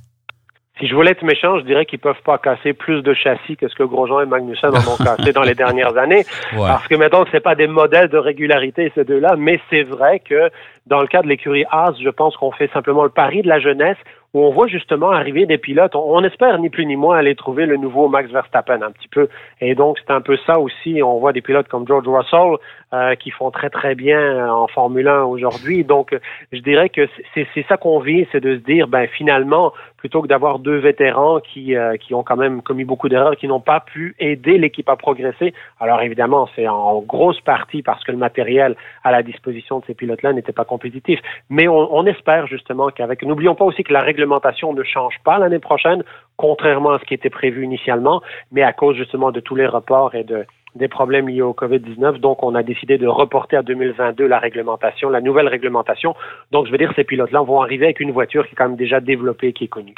Si 0.79 0.87
je 0.87 0.95
voulais 0.95 1.11
être 1.11 1.23
méchant, 1.23 1.57
je 1.57 1.63
dirais 1.63 1.85
qu'ils 1.85 1.99
peuvent 1.99 2.21
pas 2.25 2.37
casser 2.37 2.73
plus 2.73 3.01
de 3.01 3.13
châssis 3.13 3.55
que 3.55 3.69
ce 3.69 3.75
que 3.75 3.83
Grosjean 3.83 4.21
et 4.21 4.25
Magnussen 4.25 4.71
en 4.71 4.93
ont 4.93 4.97
cassé 4.97 5.31
dans 5.31 5.43
les 5.43 5.55
dernières 5.55 5.97
années. 5.97 6.25
Parce 6.53 6.85
que 6.87 6.95
que 6.95 7.29
c'est 7.31 7.39
pas 7.39 7.55
des 7.55 7.67
modèles 7.67 8.09
de 8.09 8.17
régularité 8.17 8.91
ces 8.93 9.05
deux-là, 9.05 9.35
mais 9.37 9.59
c'est 9.69 9.83
vrai 9.83 10.19
que 10.19 10.49
dans 10.85 11.01
le 11.01 11.07
cas 11.07 11.21
de 11.21 11.27
l'écurie 11.27 11.63
Haas, 11.71 11.93
je 12.03 12.09
pense 12.09 12.35
qu'on 12.37 12.51
fait 12.51 12.69
simplement 12.73 13.03
le 13.03 13.09
pari 13.09 13.41
de 13.41 13.47
la 13.47 13.59
jeunesse 13.59 13.97
où 14.35 14.43
on 14.43 14.51
voit 14.51 14.67
justement 14.67 15.11
arriver 15.11 15.45
des 15.45 15.57
pilotes. 15.57 15.95
On, 15.95 16.21
espère 16.25 16.59
ni 16.59 16.69
plus 16.69 16.85
ni 16.85 16.97
moins 16.97 17.17
aller 17.17 17.35
trouver 17.35 17.65
le 17.65 17.77
nouveau 17.77 18.09
Max 18.09 18.29
Verstappen 18.29 18.81
un 18.81 18.91
petit 18.91 19.07
peu. 19.07 19.29
Et 19.61 19.75
donc 19.75 19.97
c'est 19.97 20.13
un 20.13 20.19
peu 20.19 20.37
ça 20.45 20.59
aussi. 20.59 21.01
On 21.01 21.19
voit 21.19 21.31
des 21.31 21.41
pilotes 21.41 21.69
comme 21.69 21.87
George 21.87 22.05
Russell 22.05 22.57
euh, 22.93 23.15
qui 23.15 23.31
font 23.31 23.49
très 23.49 23.69
très 23.69 23.95
bien 23.95 24.53
en 24.53 24.67
Formule 24.67 25.07
1 25.07 25.23
aujourd'hui. 25.23 25.85
Donc 25.85 26.13
je 26.51 26.59
dirais 26.59 26.89
que 26.89 27.07
c'est 27.33 27.65
ça 27.69 27.77
qu'on 27.77 27.99
vit, 27.99 28.27
c'est 28.33 28.41
de 28.41 28.57
se 28.57 28.61
dire 28.61 28.87
ben 28.89 29.07
finalement 29.07 29.71
plutôt 30.05 30.21
que 30.21 30.27
d'avoir 30.27 30.59
deux 30.59 30.77
vétérans 30.77 31.39
qui, 31.39 31.75
euh, 31.75 31.97
qui 31.97 32.13
ont 32.13 32.21
quand 32.21 32.35
même 32.35 32.61
commis 32.61 32.83
beaucoup 32.85 33.09
d'erreurs, 33.09 33.35
qui 33.37 33.47
n'ont 33.47 33.59
pas 33.59 33.79
pu 33.79 34.15
aider 34.19 34.59
l'équipe 34.59 34.87
à 34.87 34.95
progresser. 34.95 35.51
Alors 35.79 35.99
évidemment, 36.03 36.47
c'est 36.55 36.67
en 36.67 36.99
grosse 37.01 37.41
partie 37.41 37.81
parce 37.81 38.03
que 38.03 38.11
le 38.11 38.19
matériel 38.19 38.75
à 39.03 39.09
la 39.11 39.23
disposition 39.23 39.79
de 39.79 39.85
ces 39.87 39.95
pilotes-là 39.95 40.33
n'était 40.33 40.51
pas 40.51 40.63
compétitif. 40.63 41.19
Mais 41.49 41.67
on, 41.67 41.91
on 41.91 42.05
espère 42.05 42.45
justement 42.45 42.89
qu'avec... 42.89 43.23
N'oublions 43.23 43.55
pas 43.55 43.65
aussi 43.65 43.83
que 43.83 43.93
la 43.93 44.01
réglementation 44.01 44.73
ne 44.73 44.83
change 44.83 45.15
pas 45.23 45.39
l'année 45.39 45.57
prochaine, 45.57 46.03
contrairement 46.37 46.91
à 46.91 46.99
ce 46.99 47.05
qui 47.05 47.15
était 47.15 47.31
prévu 47.31 47.63
initialement, 47.63 48.21
mais 48.51 48.61
à 48.61 48.73
cause 48.73 48.95
justement 48.95 49.31
de 49.31 49.39
tous 49.39 49.55
les 49.55 49.65
reports 49.65 50.13
et 50.13 50.23
de 50.23 50.45
des 50.75 50.87
problèmes 50.87 51.29
liés 51.29 51.41
au 51.41 51.53
COVID-19. 51.53 52.19
Donc, 52.19 52.43
on 52.43 52.53
a 52.53 52.63
décidé 52.63 52.97
de 52.97 53.07
reporter 53.07 53.57
à 53.57 53.63
2022 53.63 54.27
la 54.27 54.39
réglementation, 54.39 55.09
la 55.09 55.21
nouvelle 55.21 55.47
réglementation. 55.47 56.15
Donc, 56.51 56.67
je 56.67 56.71
veux 56.71 56.77
dire, 56.77 56.91
ces 56.95 57.03
pilotes-là 57.03 57.41
vont 57.41 57.61
arriver 57.61 57.85
avec 57.85 57.99
une 57.99 58.11
voiture 58.11 58.45
qui 58.45 58.53
est 58.53 58.55
quand 58.55 58.67
même 58.67 58.77
déjà 58.77 58.99
développée, 58.99 59.53
qui 59.53 59.65
est 59.65 59.69
connue. 59.69 59.95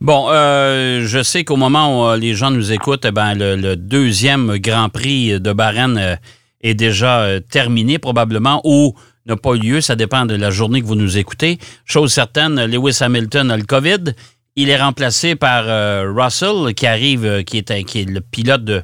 Bon, 0.00 0.26
euh, 0.30 1.02
je 1.04 1.22
sais 1.22 1.44
qu'au 1.44 1.56
moment 1.56 2.00
où 2.00 2.08
euh, 2.08 2.16
les 2.16 2.34
gens 2.34 2.50
nous 2.50 2.72
écoutent, 2.72 3.04
eh 3.04 3.12
ben, 3.12 3.34
le, 3.36 3.76
deuxième 3.76 4.56
Grand 4.58 4.88
Prix 4.88 5.40
de 5.40 5.52
Bahreïn 5.52 5.96
euh, 5.96 6.16
est 6.62 6.74
déjà 6.74 7.40
terminé 7.40 7.98
probablement 7.98 8.60
ou 8.64 8.94
n'a 9.26 9.36
pas 9.36 9.54
eu 9.54 9.58
lieu. 9.58 9.80
Ça 9.80 9.94
dépend 9.94 10.26
de 10.26 10.34
la 10.34 10.50
journée 10.50 10.80
que 10.80 10.86
vous 10.86 10.94
nous 10.96 11.18
écoutez. 11.18 11.58
Chose 11.84 12.12
certaine, 12.12 12.64
Lewis 12.64 12.98
Hamilton 13.00 13.50
a 13.50 13.56
le 13.56 13.64
COVID. 13.64 14.14
Il 14.56 14.70
est 14.70 14.76
remplacé 14.76 15.36
par 15.36 15.66
Russell, 16.14 16.74
qui 16.74 16.86
arrive, 16.86 17.44
qui 17.44 17.58
est, 17.58 17.84
qui 17.84 18.00
est 18.00 18.10
le 18.10 18.22
pilote 18.22 18.64
de, 18.64 18.82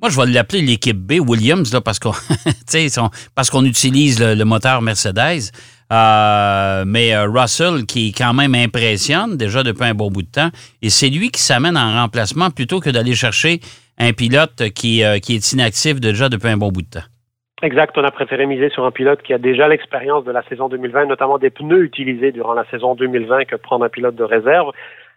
moi, 0.00 0.10
je 0.10 0.18
vais 0.18 0.26
l'appeler 0.26 0.62
l'équipe 0.62 0.96
B, 0.96 1.20
Williams, 1.20 1.72
là, 1.72 1.80
parce 1.80 1.98
qu'on 1.98 3.64
utilise 3.64 4.20
le, 4.20 4.44
moteur 4.44 4.80
Mercedes. 4.82 5.50
Euh, 5.92 6.84
mais 6.86 7.14
euh, 7.14 7.26
Russell, 7.26 7.84
qui 7.84 8.12
quand 8.12 8.32
même 8.32 8.54
impressionne 8.54 9.36
déjà 9.36 9.64
depuis 9.64 9.84
un 9.84 9.94
bon 9.94 10.08
bout 10.08 10.22
de 10.22 10.30
temps, 10.30 10.50
et 10.82 10.88
c'est 10.88 11.08
lui 11.08 11.30
qui 11.30 11.42
s'amène 11.42 11.76
en 11.76 12.00
remplacement 12.00 12.50
plutôt 12.50 12.78
que 12.78 12.90
d'aller 12.90 13.14
chercher 13.14 13.58
un 13.98 14.12
pilote 14.12 14.70
qui, 14.74 15.02
euh, 15.02 15.18
qui 15.18 15.34
est 15.34 15.52
inactif 15.52 16.00
déjà 16.00 16.28
depuis 16.28 16.48
un 16.48 16.56
bon 16.56 16.68
bout 16.68 16.82
de 16.82 16.90
temps. 16.90 17.06
Exact. 17.62 17.98
On 17.98 18.04
a 18.04 18.10
préféré 18.10 18.46
miser 18.46 18.70
sur 18.70 18.86
un 18.86 18.90
pilote 18.90 19.20
qui 19.22 19.34
a 19.34 19.38
déjà 19.38 19.68
l'expérience 19.68 20.24
de 20.24 20.30
la 20.30 20.42
saison 20.44 20.68
2020, 20.68 21.06
notamment 21.06 21.38
des 21.38 21.50
pneus 21.50 21.82
utilisés 21.82 22.32
durant 22.32 22.54
la 22.54 22.64
saison 22.70 22.94
2020, 22.94 23.44
que 23.44 23.56
prendre 23.56 23.84
un 23.84 23.90
pilote 23.90 24.14
de 24.14 24.24
réserve. 24.24 24.70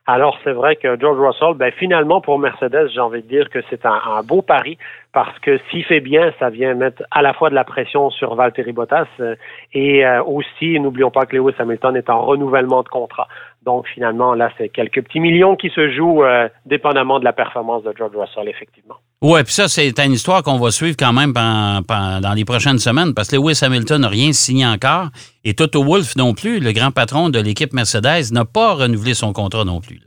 Alors, 0.06 0.38
c'est 0.44 0.52
vrai 0.52 0.76
que 0.76 1.00
George 1.00 1.18
Russell, 1.18 1.54
ben, 1.56 1.72
finalement, 1.72 2.20
pour 2.20 2.38
Mercedes, 2.38 2.90
j'ai 2.94 3.00
envie 3.00 3.22
de 3.22 3.28
dire 3.28 3.50
que 3.50 3.60
c'est 3.70 3.86
un, 3.86 4.22
beau 4.26 4.42
pari 4.42 4.78
parce 5.14 5.40
que 5.40 5.58
s'il 5.70 5.86
fait 5.86 6.02
bien, 6.02 6.34
ça 6.40 6.50
vient 6.50 6.74
mettre 6.74 7.04
à 7.10 7.22
la 7.22 7.34
fois 7.34 7.50
de 7.50 7.56
la 7.56 7.64
pression 7.64 8.10
sur 8.10 8.36
Valtteri 8.36 8.74
Bottas 8.74 9.06
euh, 9.22 9.36
et 9.74 10.06
euh, 10.06 10.22
aussi, 10.24 10.78
n'oublions 10.78 11.10
pas 11.10 11.26
que 11.26 11.38
Lewis 11.38 11.56
Hamilton 11.58 11.96
est 11.96 12.10
en 12.10 12.22
renouvellement 12.22 12.84
de 12.84 12.90
contrat. 12.90 13.30
Donc, 13.66 13.86
finalement, 13.94 14.34
là, 14.34 14.50
c'est 14.58 14.70
quelques 14.70 15.02
petits 15.04 15.20
millions 15.20 15.56
qui 15.56 15.70
se 15.70 15.90
jouent 15.92 16.24
euh, 16.24 16.50
dépendamment 16.66 17.20
de 17.20 17.24
la 17.24 17.34
performance 17.34 17.84
de 17.84 17.94
George 17.98 18.16
Russell, 18.16 18.50
effectivement. 18.50 18.96
Oui, 19.22 19.42
puis 19.44 19.54
ça, 19.54 19.70
c'est 19.70 19.98
une 20.00 20.12
histoire 20.12 20.44
qu'on 20.44 20.60
va 20.60 20.70
suivre 20.72 20.98
quand 21.00 21.14
même 21.14 21.32
dans 21.34 22.34
les 22.36 22.44
prochaines 22.44 22.80
semaines 22.80 23.14
parce 23.14 23.30
que 23.30 23.38
Lewis 23.38 23.62
Hamilton 23.64 24.02
n'a 24.02 24.10
rien 24.10 24.34
signé 24.34 24.66
encore 24.66 25.08
et 25.46 25.54
Toto 25.54 25.82
Wolff 25.84 26.18
non 26.18 26.34
plus, 26.34 26.60
le 26.60 26.74
grand 26.74 26.92
patron 26.92 27.30
de 27.30 27.40
l'équipe 27.40 27.72
Mercedes, 27.72 28.34
n'a 28.34 28.44
pas 28.44 28.74
renouvelé 28.74 29.14
son 29.14 29.32
contrat 29.32 29.64
non 29.64 29.80
plus. 29.80 30.02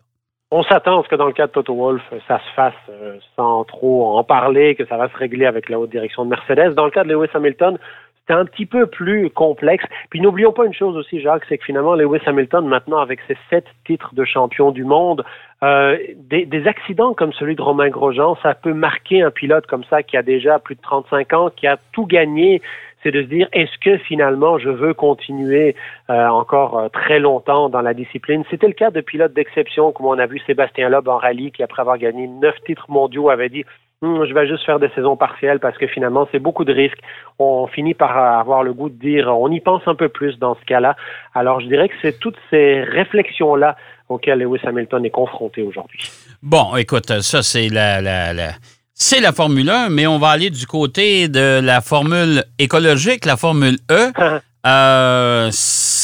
On 0.53 0.63
s'attend 0.63 1.01
à 1.01 1.03
ce 1.03 1.09
que 1.09 1.17
dans 1.17 1.27
le 1.27 1.33
cas 1.33 1.49
de 1.49 1.53
Toto 1.53 1.75
Wolff, 1.75 2.03
ça 2.29 2.39
se 2.39 2.55
fasse 2.55 2.75
euh, 2.89 3.17
sans 3.35 3.65
trop 3.65 4.17
en 4.17 4.23
parler, 4.23 4.77
que 4.77 4.87
ça 4.87 4.97
va 4.97 5.09
se 5.09 5.17
régler 5.17 5.45
avec 5.45 5.69
la 5.69 5.79
haute 5.81 5.91
direction 5.91 6.25
de 6.25 6.31
Mercedes. 6.31 6.75
Dans 6.75 6.85
le 6.85 6.93
cas 6.93 7.03
de 7.03 7.09
Lewis 7.09 7.29
Hamilton, 7.35 7.79
c'est 8.27 8.35
un 8.35 8.45
petit 8.45 8.67
peu 8.67 8.87
plus 8.87 9.31
complexe. 9.31 9.85
Puis 10.11 10.21
n'oublions 10.21 10.53
pas 10.53 10.67
une 10.67 10.75
chose 10.75 10.97
aussi, 10.97 11.21
Jacques, 11.21 11.45
c'est 11.49 11.59
que 11.59 11.65
finalement, 11.65 11.95
Lewis 11.95 12.21
Hamilton, 12.27 12.67
maintenant, 12.67 12.99
avec 12.99 13.21
ses 13.29 13.37
sept 13.51 13.67
titres 13.87 14.15
de 14.15 14.25
champion 14.25 14.73
du 14.73 14.85
monde, 14.85 15.25
euh, 15.63 15.97
des, 16.17 16.67
accidents 16.67 17.15
comme 17.15 17.33
celui 17.33 17.55
de 17.57 17.63
Romain 17.63 17.89
Grosjean, 17.89 18.37
ça 18.43 18.55
peut 18.55 18.75
marquer 18.75 19.23
un 19.23 19.31
pilote 19.31 19.67
comme 19.67 19.85
ça 19.85 20.03
qui 20.03 20.17
a 20.17 20.23
déjà 20.23 20.59
plus 20.59 20.75
de 20.75 20.81
35 20.83 21.33
ans, 21.33 21.51
qui 21.55 21.67
a 21.67 21.79
tout 21.93 22.07
gagné. 22.07 22.61
c'est 23.03 23.11
de 23.11 23.23
se 23.23 23.29
dire 23.29 23.49
est-ce 23.53 23.79
que 23.79 23.99
finalement 23.99 24.59
je 24.59 24.69
veux 24.69 24.93
continuer 24.93 25.77
euh, 26.11 26.27
encore 26.27 26.79
euh, 26.79 26.89
très 26.89 27.21
longtemps 27.21 27.69
dans 27.69 27.81
la 27.81 27.95
discipline? 27.95 28.43
C'était 28.51 28.67
le 28.67 28.75
cas 28.75 28.91
de 28.91 29.01
pilotes 29.01 29.33
d'exception, 29.33 29.93
comme 29.93 30.07
on 30.07 30.19
a 30.19 30.27
vu 30.27 30.41
Sébastien 30.41 30.89
Loeb 30.89 31.09
en 31.09 31.17
rallye, 31.17 31.53
qui 31.53 31.63
après 31.63 31.81
avoir 31.81 31.99
gagné 31.99 32.27
neuf 32.27 32.57
titres 32.67 32.91
mondiaux 32.91 33.31
avait 33.31 33.49
dit 33.49 33.65
je 34.03 34.35
vais 34.35 34.47
juste 34.47 34.65
faire 34.65 34.79
des 34.79 34.91
saisons 34.95 35.17
partielles 35.17 35.59
parce 35.59 35.77
que 35.79 35.87
finalement 35.87 36.29
c'est 36.33 36.39
beaucoup 36.39 36.65
de 36.65 36.73
risques. 36.73 36.99
On 37.39 37.67
finit 37.67 37.95
par 37.95 38.17
avoir 38.17 38.63
le 38.63 38.73
goût 38.73 38.89
de 38.89 38.99
dire 38.99 39.29
on 39.29 39.51
y 39.51 39.61
pense 39.61 39.83
un 39.87 39.95
peu 39.95 40.09
plus 40.09 40.39
dans 40.39 40.55
ce 40.55 40.65
cas-là. 40.67 40.97
Alors 41.35 41.61
je 41.61 41.67
dirais 41.67 41.89
que 41.89 41.95
c'est 42.03 42.19
toutes 42.19 42.37
ces 42.51 42.83
réflexions 42.83 43.55
là 43.57 43.77
auxquelles 44.09 44.39
Lewis 44.39 44.61
Hamilton 44.65 45.05
est 45.05 45.11
confronté 45.11 45.63
aujourd'hui. 45.63 46.01
Bon, 46.43 46.77
écoute, 46.77 47.21
ça 47.21 47.43
c'est 47.43 47.69
la, 47.69 48.01
la, 48.01 48.33
la 48.33 48.51
c'est 48.99 49.21
la 49.21 49.33
Formule 49.33 49.69
1, 49.69 49.91
mais 49.91 50.07
on 50.07 50.19
va 50.19 50.31
aller 50.31 50.49
du 50.49 50.67
côté 50.67 51.29
de 51.29 51.61
la 51.61 51.83
formule 51.83 52.45
écologique, 52.59 53.27
la 53.27 53.37
Formule 53.37 53.77
E. 53.91 54.11
euh, 54.67 55.51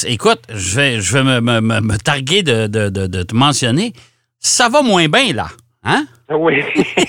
écoute, 0.06 0.42
je 0.50 0.76
vais, 0.76 1.00
je 1.00 1.16
vais 1.16 1.24
me, 1.24 1.40
me, 1.40 1.80
me 1.80 1.96
targuer 1.96 2.42
de, 2.42 2.66
de, 2.66 2.90
de, 2.90 3.22
te 3.22 3.34
mentionner. 3.34 3.94
Ça 4.38 4.68
va 4.68 4.82
moins 4.82 5.08
bien, 5.08 5.32
là. 5.32 5.46
Hein? 5.84 6.04
Oui. 6.38 6.62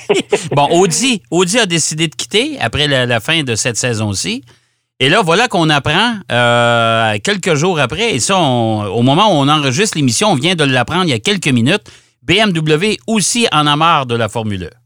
bon, 0.52 0.68
Audi, 0.72 1.22
Audi 1.32 1.60
a 1.60 1.66
décidé 1.66 2.08
de 2.08 2.16
quitter 2.16 2.58
après 2.60 2.88
la, 2.88 3.20
fin 3.20 3.44
de 3.44 3.56
cette 3.56 3.78
saison-ci. 3.78 4.44
Et 5.00 5.10
là, 5.10 5.22
voilà 5.22 5.48
qu'on 5.48 5.70
apprend 5.70 6.16
euh, 6.32 7.18
quelques 7.24 7.56
jours 7.56 7.80
après, 7.80 8.16
et 8.16 8.20
ça, 8.20 8.38
au 8.38 9.02
moment 9.02 9.28
où 9.28 9.44
on 9.44 9.50
enregistre 9.50 9.98
l'émission, 9.98 10.30
on 10.30 10.36
vient 10.36 10.56
de 10.56 10.64
l'apprendre 10.64 11.06
il 11.06 11.10
y 11.10 11.14
a 11.14 11.20
quelques 11.20 11.48
minutes, 11.48 11.84
BMW 12.22 12.98
aussi 13.08 13.48
en 13.52 13.68
a 13.68 13.76
marre 13.76 14.06
de 14.06 14.16
la 14.16 14.30
Formule 14.30 14.70
1. 14.72 14.83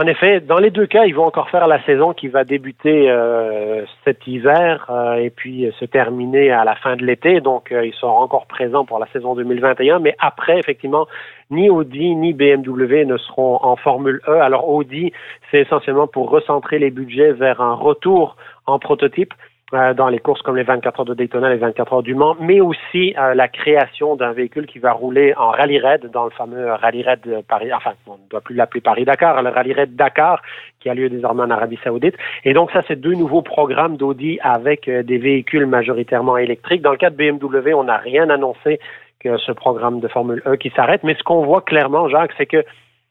En 0.00 0.06
effet, 0.06 0.40
dans 0.40 0.56
les 0.56 0.70
deux 0.70 0.86
cas, 0.86 1.04
ils 1.04 1.14
vont 1.14 1.26
encore 1.26 1.50
faire 1.50 1.68
la 1.68 1.84
saison 1.84 2.14
qui 2.14 2.28
va 2.28 2.44
débuter 2.44 3.10
euh, 3.10 3.84
cet 4.02 4.26
hiver 4.26 4.86
euh, 4.88 5.16
et 5.16 5.28
puis 5.28 5.70
se 5.78 5.84
terminer 5.84 6.50
à 6.50 6.64
la 6.64 6.74
fin 6.74 6.96
de 6.96 7.04
l'été. 7.04 7.42
Donc, 7.42 7.70
euh, 7.70 7.84
ils 7.84 7.92
seront 7.92 8.16
encore 8.16 8.46
présents 8.46 8.86
pour 8.86 8.98
la 8.98 9.06
saison 9.08 9.34
2021. 9.34 9.98
Mais 9.98 10.16
après, 10.18 10.58
effectivement, 10.58 11.06
ni 11.50 11.68
Audi 11.68 12.14
ni 12.16 12.32
BMW 12.32 13.04
ne 13.04 13.18
seront 13.18 13.58
en 13.62 13.76
Formule 13.76 14.22
E. 14.26 14.40
Alors, 14.40 14.70
Audi, 14.70 15.12
c'est 15.50 15.58
essentiellement 15.58 16.06
pour 16.06 16.30
recentrer 16.30 16.78
les 16.78 16.90
budgets 16.90 17.32
vers 17.32 17.60
un 17.60 17.74
retour 17.74 18.36
en 18.64 18.78
prototype. 18.78 19.34
Euh, 19.72 19.94
dans 19.94 20.08
les 20.08 20.18
courses 20.18 20.42
comme 20.42 20.56
les 20.56 20.64
24 20.64 20.98
heures 20.98 21.06
de 21.06 21.14
Daytona, 21.14 21.48
les 21.48 21.56
24 21.56 21.92
heures 21.92 22.02
du 22.02 22.16
Mans, 22.16 22.36
mais 22.40 22.60
aussi 22.60 23.14
euh, 23.16 23.34
la 23.34 23.46
création 23.46 24.16
d'un 24.16 24.32
véhicule 24.32 24.66
qui 24.66 24.80
va 24.80 24.90
rouler 24.90 25.32
en 25.36 25.50
rallye 25.50 25.78
raid 25.78 26.10
dans 26.10 26.24
le 26.24 26.30
fameux 26.30 26.72
rallye 26.72 27.04
raid 27.04 27.44
Paris, 27.46 27.72
enfin, 27.72 27.92
on 28.08 28.14
ne 28.14 28.28
doit 28.30 28.40
plus 28.40 28.56
l'appeler 28.56 28.80
Paris-Dakar, 28.80 29.40
le 29.44 29.50
rallye 29.50 29.72
raid 29.72 29.94
Dakar 29.94 30.42
qui 30.80 30.88
a 30.88 30.94
lieu 30.94 31.08
désormais 31.08 31.44
en 31.44 31.50
Arabie 31.50 31.78
Saoudite. 31.84 32.16
Et 32.44 32.52
donc 32.52 32.72
ça, 32.72 32.82
c'est 32.88 33.00
deux 33.00 33.14
nouveaux 33.14 33.42
programmes 33.42 33.96
d'Audi 33.96 34.40
avec 34.42 34.88
euh, 34.88 35.04
des 35.04 35.18
véhicules 35.18 35.66
majoritairement 35.66 36.36
électriques. 36.36 36.82
Dans 36.82 36.90
le 36.90 36.96
cas 36.96 37.10
de 37.10 37.16
BMW, 37.16 37.72
on 37.72 37.84
n'a 37.84 37.98
rien 37.98 38.28
annoncé 38.28 38.80
que 39.20 39.36
ce 39.36 39.52
programme 39.52 40.00
de 40.00 40.08
Formule 40.08 40.42
E 40.48 40.56
qui 40.56 40.70
s'arrête, 40.70 41.04
mais 41.04 41.14
ce 41.14 41.22
qu'on 41.22 41.44
voit 41.44 41.60
clairement, 41.60 42.08
Jacques, 42.08 42.32
c'est 42.36 42.46
que 42.46 42.64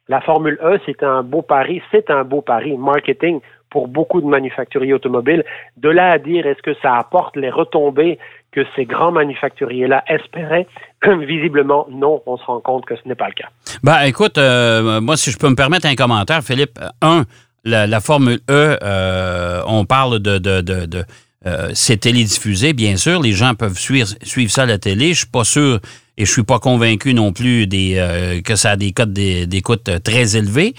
la 0.09 0.21
Formule 0.21 0.59
E, 0.61 0.79
c'est 0.85 1.03
un 1.03 1.23
beau 1.23 1.41
pari, 1.41 1.81
c'est 1.91 2.09
un 2.09 2.23
beau 2.23 2.41
pari 2.41 2.75
marketing 2.77 3.39
pour 3.69 3.87
beaucoup 3.87 4.19
de 4.19 4.25
manufacturiers 4.25 4.93
automobiles. 4.93 5.45
De 5.77 5.89
là 5.89 6.11
à 6.11 6.17
dire 6.17 6.45
est-ce 6.47 6.61
que 6.61 6.73
ça 6.81 6.95
apporte 6.95 7.35
les 7.37 7.51
retombées 7.51 8.17
que 8.51 8.61
ces 8.75 8.85
grands 8.85 9.11
manufacturiers-là 9.11 10.03
espéraient, 10.07 10.67
visiblement, 11.19 11.87
non, 11.91 12.23
on 12.25 12.37
se 12.37 12.43
rend 12.45 12.59
compte 12.59 12.85
que 12.85 12.95
ce 12.95 13.07
n'est 13.07 13.15
pas 13.15 13.27
le 13.27 13.33
cas. 13.33 13.49
Ben, 13.83 14.01
écoute, 14.05 14.39
euh, 14.39 14.99
moi, 14.99 15.15
si 15.17 15.29
je 15.29 15.37
peux 15.37 15.49
me 15.49 15.55
permettre 15.55 15.85
un 15.85 15.95
commentaire, 15.95 16.41
Philippe. 16.41 16.79
Un, 17.03 17.25
la, 17.63 17.99
Formule 17.99 18.39
E, 18.49 18.77
euh, 18.81 19.61
on 19.67 19.85
parle 19.85 20.19
de, 20.19 20.39
de, 20.39 20.61
de, 20.61 21.05
euh, 21.45 21.69
c'est 21.73 21.97
télédiffusé, 21.97 22.73
bien 22.73 22.97
sûr. 22.97 23.21
Les 23.21 23.33
gens 23.33 23.53
peuvent 23.53 23.77
suivre, 23.77 24.07
ça 24.49 24.63
à 24.63 24.65
la 24.65 24.79
télé. 24.79 25.09
Je 25.09 25.19
suis 25.19 25.27
pas 25.27 25.43
sûr 25.43 25.79
et 26.19 26.25
je 26.25 26.31
suis 26.31 26.43
pas 26.43 26.59
convaincu 26.59 27.15
non 27.15 27.31
plus 27.31 27.65
des, 27.65 28.41
que 28.45 28.55
ça 28.55 28.71
a 28.71 28.75
des 28.75 28.91
codes 28.91 29.13
d'écoute 29.13 29.89
très 30.03 30.35
élevés. 30.37 30.75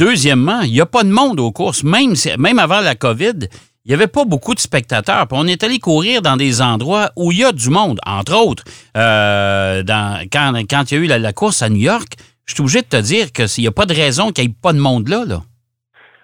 Deuxièmement, 0.00 0.62
il 0.62 0.72
n'y 0.72 0.80
a 0.80 0.86
pas 0.86 1.02
de 1.02 1.10
monde 1.10 1.38
aux 1.38 1.52
courses. 1.52 1.84
Même, 1.84 2.58
avant 2.58 2.80
la 2.80 2.94
COVID, 2.94 3.48
il 3.84 3.88
n'y 3.88 3.94
avait 3.94 4.06
pas 4.06 4.24
beaucoup 4.24 4.54
de 4.54 4.58
spectateurs. 4.58 5.26
on 5.30 5.46
est 5.46 5.62
allé 5.62 5.78
courir 5.78 6.22
dans 6.22 6.38
des 6.38 6.62
endroits 6.62 7.10
où 7.16 7.32
il 7.32 7.40
y 7.40 7.44
a 7.44 7.52
du 7.52 7.68
monde. 7.68 7.98
Entre 8.06 8.34
autres, 8.34 8.64
euh, 8.96 9.82
quand, 10.32 10.52
il 10.90 10.94
y 10.94 11.00
a 11.00 11.04
eu 11.04 11.06
la, 11.06 11.32
course 11.34 11.60
à 11.60 11.68
New 11.68 11.82
York, 11.82 12.14
je 12.46 12.54
suis 12.54 12.62
obligé 12.62 12.80
de 12.80 12.86
te 12.86 12.96
dire 12.96 13.30
qu'il 13.30 13.62
n'y 13.62 13.68
a 13.68 13.72
pas 13.72 13.84
de 13.84 13.94
raison 13.94 14.32
qu'il 14.32 14.46
n'y 14.46 14.50
ait 14.52 14.54
pas 14.62 14.72
de 14.72 14.78
monde 14.78 15.08
là. 15.08 15.24
là. 15.26 15.40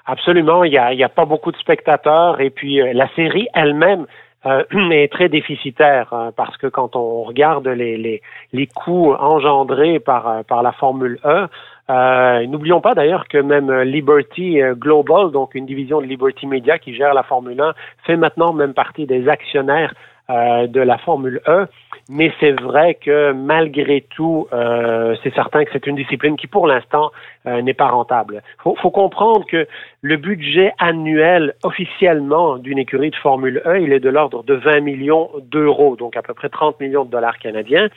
Absolument. 0.07 0.65
Il 0.65 0.71
n'y 0.71 1.05
a, 1.05 1.09
pas 1.11 1.27
beaucoup 1.27 1.53
de 1.53 1.59
spectateurs. 1.59 2.41
Et 2.41 2.49
puis, 2.49 2.81
euh, 2.81 2.95
la 2.95 3.09
série 3.15 3.47
elle-même 3.53 4.07
euh, 4.47 4.63
est 4.91 5.13
très 5.13 5.29
déficitaire 5.29 6.13
hein, 6.13 6.33
parce 6.37 6.57
que 6.57 6.67
quand 6.67 6.97
on 6.97 7.23
regarde 7.23 7.69
les, 7.69 8.21
les, 8.53 8.67
coûts 8.69 9.13
engendrés 9.13 9.99
par, 9.99 10.45
par 10.45 10.63
la 10.63 10.73
Formule 10.73 11.19
1, 11.25 11.49
euh, 11.89 12.47
N'oublions 12.47 12.81
pas 12.81 12.95
d'ailleurs 12.95 13.29
que 13.29 13.39
même 13.39 13.71
Liberty 13.83 14.61
euh, 14.61 14.75
Global, 14.75 15.31
donc 15.31 15.55
une 15.55 15.67
division 15.67 16.01
de 16.01 16.07
Liberty 16.07 16.47
Media 16.47 16.79
qui 16.79 16.95
gère 16.95 17.15
la 17.15 17.23
Formule 17.23 17.61
1, 17.61 17.75
fait 18.05 18.17
maintenant 18.17 18.53
même 18.53 18.75
partie 18.75 19.07
des 19.07 19.29
actionnaires 19.29 19.95
euh, 20.29 20.67
de 20.67 20.81
la 20.81 20.99
Formule 20.99 21.41
1. 21.47 21.69
Mais 22.09 22.33
c'est 22.41 22.51
vrai 22.61 22.95
que 22.95 23.31
malgré 23.31 24.01
tout, 24.11 24.49
euh, 24.53 25.15
c'est 25.23 25.33
certain 25.35 25.65
que 25.65 25.71
c'est 25.73 25.87
une 25.87 25.95
discipline 25.95 26.37
qui 26.37 26.49
pour 26.49 26.67
l'instant 26.67 27.13
euh, 27.47 27.63
n'est 27.63 27.75
pas 27.75 27.87
rentable. 27.87 28.43
Il 28.59 28.63
faut, 28.63 28.75
faut, 28.75 28.91
comprendre 28.91 29.47
que 29.47 29.69
le 30.03 30.17
budget 30.17 30.73
annuel 30.81 31.55
officiellement 31.63 32.59
d'une 32.59 32.79
écurie 32.79 33.11
de 33.11 33.17
Formule 33.17 33.63
1, 33.65 33.77
il 33.77 33.93
est 33.93 34.01
de 34.01 34.09
l'ordre 34.09 34.43
de 34.43 34.55
20 34.55 34.81
millions 34.81 35.31
d'euros, 35.43 35.95
donc 35.95 36.17
à 36.17 36.23
peu 36.23 36.35
près 36.35 36.49
30 36.49 36.81
millions 36.81 37.05
de 37.05 37.11
dollars 37.11 37.39
canadiens. 37.39 37.89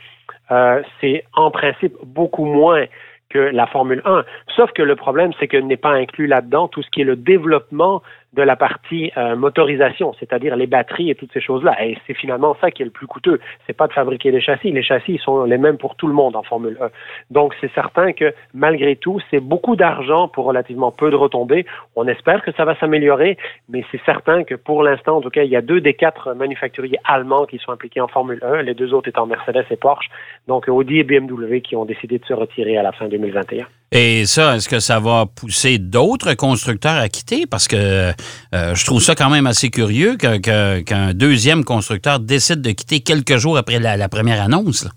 c'est 1.02 1.26
en 1.34 1.50
principe 1.50 1.96
beaucoup 2.04 2.46
moins 2.46 2.86
que 3.30 3.40
la 3.40 3.68
Formule 3.68 4.02
1. 4.06 4.24
Sauf 4.56 4.72
que 4.72 4.82
le 4.82 4.96
problème, 4.96 5.32
c'est 5.40 5.48
que 5.48 5.58
n'est 5.58 5.78
pas 5.78 5.94
inclus 5.94 6.28
là-dedans 6.28 6.68
tout 6.68 6.82
ce 6.82 6.90
qui 6.90 7.02
est 7.02 7.06
le 7.06 7.16
développement 7.16 8.02
de 8.34 8.44
la 8.44 8.56
partie 8.56 9.12
euh, 9.18 9.36
motorisation, 9.36 10.14
c'est-à-dire 10.20 10.56
les 10.56 10.68
batteries 10.68 11.10
et 11.10 11.16
toutes 11.16 11.34
ces 11.34 11.42
choses-là. 11.42 11.76
Et 11.84 11.98
c'est 12.06 12.14
finalement 12.14 12.56
ça 12.62 12.70
qui 12.70 12.84
est 12.84 12.86
le 12.86 12.92
plus 12.92 13.08
coûteux. 13.08 13.40
C'est 13.66 13.74
pas 13.74 13.88
de 13.88 13.94
fabriquer 13.94 14.32
des 14.32 14.42
châssis. 14.42 14.72
Les 14.72 14.84
châssis 14.84 15.18
sont 15.18 15.46
les 15.46 15.58
mêmes 15.58 15.78
pour 15.78 15.96
tout 15.96 16.08
le 16.08 16.14
monde 16.14 16.36
en 16.36 16.44
Formule 16.44 16.78
1. 16.80 16.90
Donc 17.32 17.56
c'est 17.60 17.72
certain 17.74 18.14
que 18.14 18.34
malgré 18.54 18.96
tout, 18.96 19.20
c'est 19.32 19.40
beaucoup 19.40 19.76
d'argent 19.76 20.28
pour 20.28 20.46
relativement 20.46 20.92
peu 20.92 21.10
de 21.10 21.16
retombées. 21.16 21.66
On 21.96 22.08
espère 22.08 22.44
que 22.44 22.52
ça 22.52 22.66
va 22.66 22.76
s'améliorer, 22.76 23.38
mais 23.68 23.84
c'est 23.92 24.02
certain 24.06 24.44
que 24.44 24.56
pour 24.56 24.84
l'instant, 24.84 25.18
en 25.18 25.22
tout 25.22 25.32
cas, 25.32 25.44
il 25.44 25.50
y 25.50 25.56
a 25.56 25.62
deux 25.62 25.82
des 25.82 25.96
quatre 25.96 26.34
manufacturiers 26.34 27.00
allemands 27.06 27.46
qui 27.46 27.58
sont 27.58 27.72
impliqués 27.72 28.02
en 28.02 28.08
Formule 28.08 28.40
1, 28.44 28.62
les 28.62 28.76
deux 28.76 28.94
autres 28.94 29.10
étant 29.10 29.26
Mercedes 29.26 29.66
et 29.72 29.76
Porsche. 29.76 30.10
Donc 30.48 30.68
Audi 30.68 31.00
et 31.00 31.04
BMW 31.04 31.62
qui 31.62 31.76
ont 31.76 31.86
décidé 31.86 32.20
de 32.20 32.26
se 32.26 32.34
retirer 32.34 32.78
à 32.78 32.84
la 32.84 32.92
fin 32.92 33.08
2021. 33.08 33.66
Et 33.92 34.26
ça, 34.26 34.56
est-ce 34.56 34.70
que 34.70 34.80
ça 34.80 35.00
va 35.00 35.26
pousser 35.26 35.80
d'autres 35.80 36.36
constructeurs 36.36 36.98
à 36.98 37.10
quitter? 37.10 37.46
Parce 37.50 37.68
que 37.68 37.76
euh, 37.76 38.76
je 38.76 38.86
trouve 38.86 39.02
ça 39.02 39.16
quand 39.16 39.30
même 39.32 39.48
assez 39.48 39.70
curieux 39.70 40.16
qu'un 40.16 41.14
deuxième 41.14 41.64
constructeur 41.64 42.20
décide 42.20 42.62
de 42.62 42.72
quitter 42.72 43.00
quelques 43.00 43.38
jours 43.38 43.58
après 43.58 43.80
la, 43.80 44.10
première 44.10 44.42
annonce. 44.42 44.88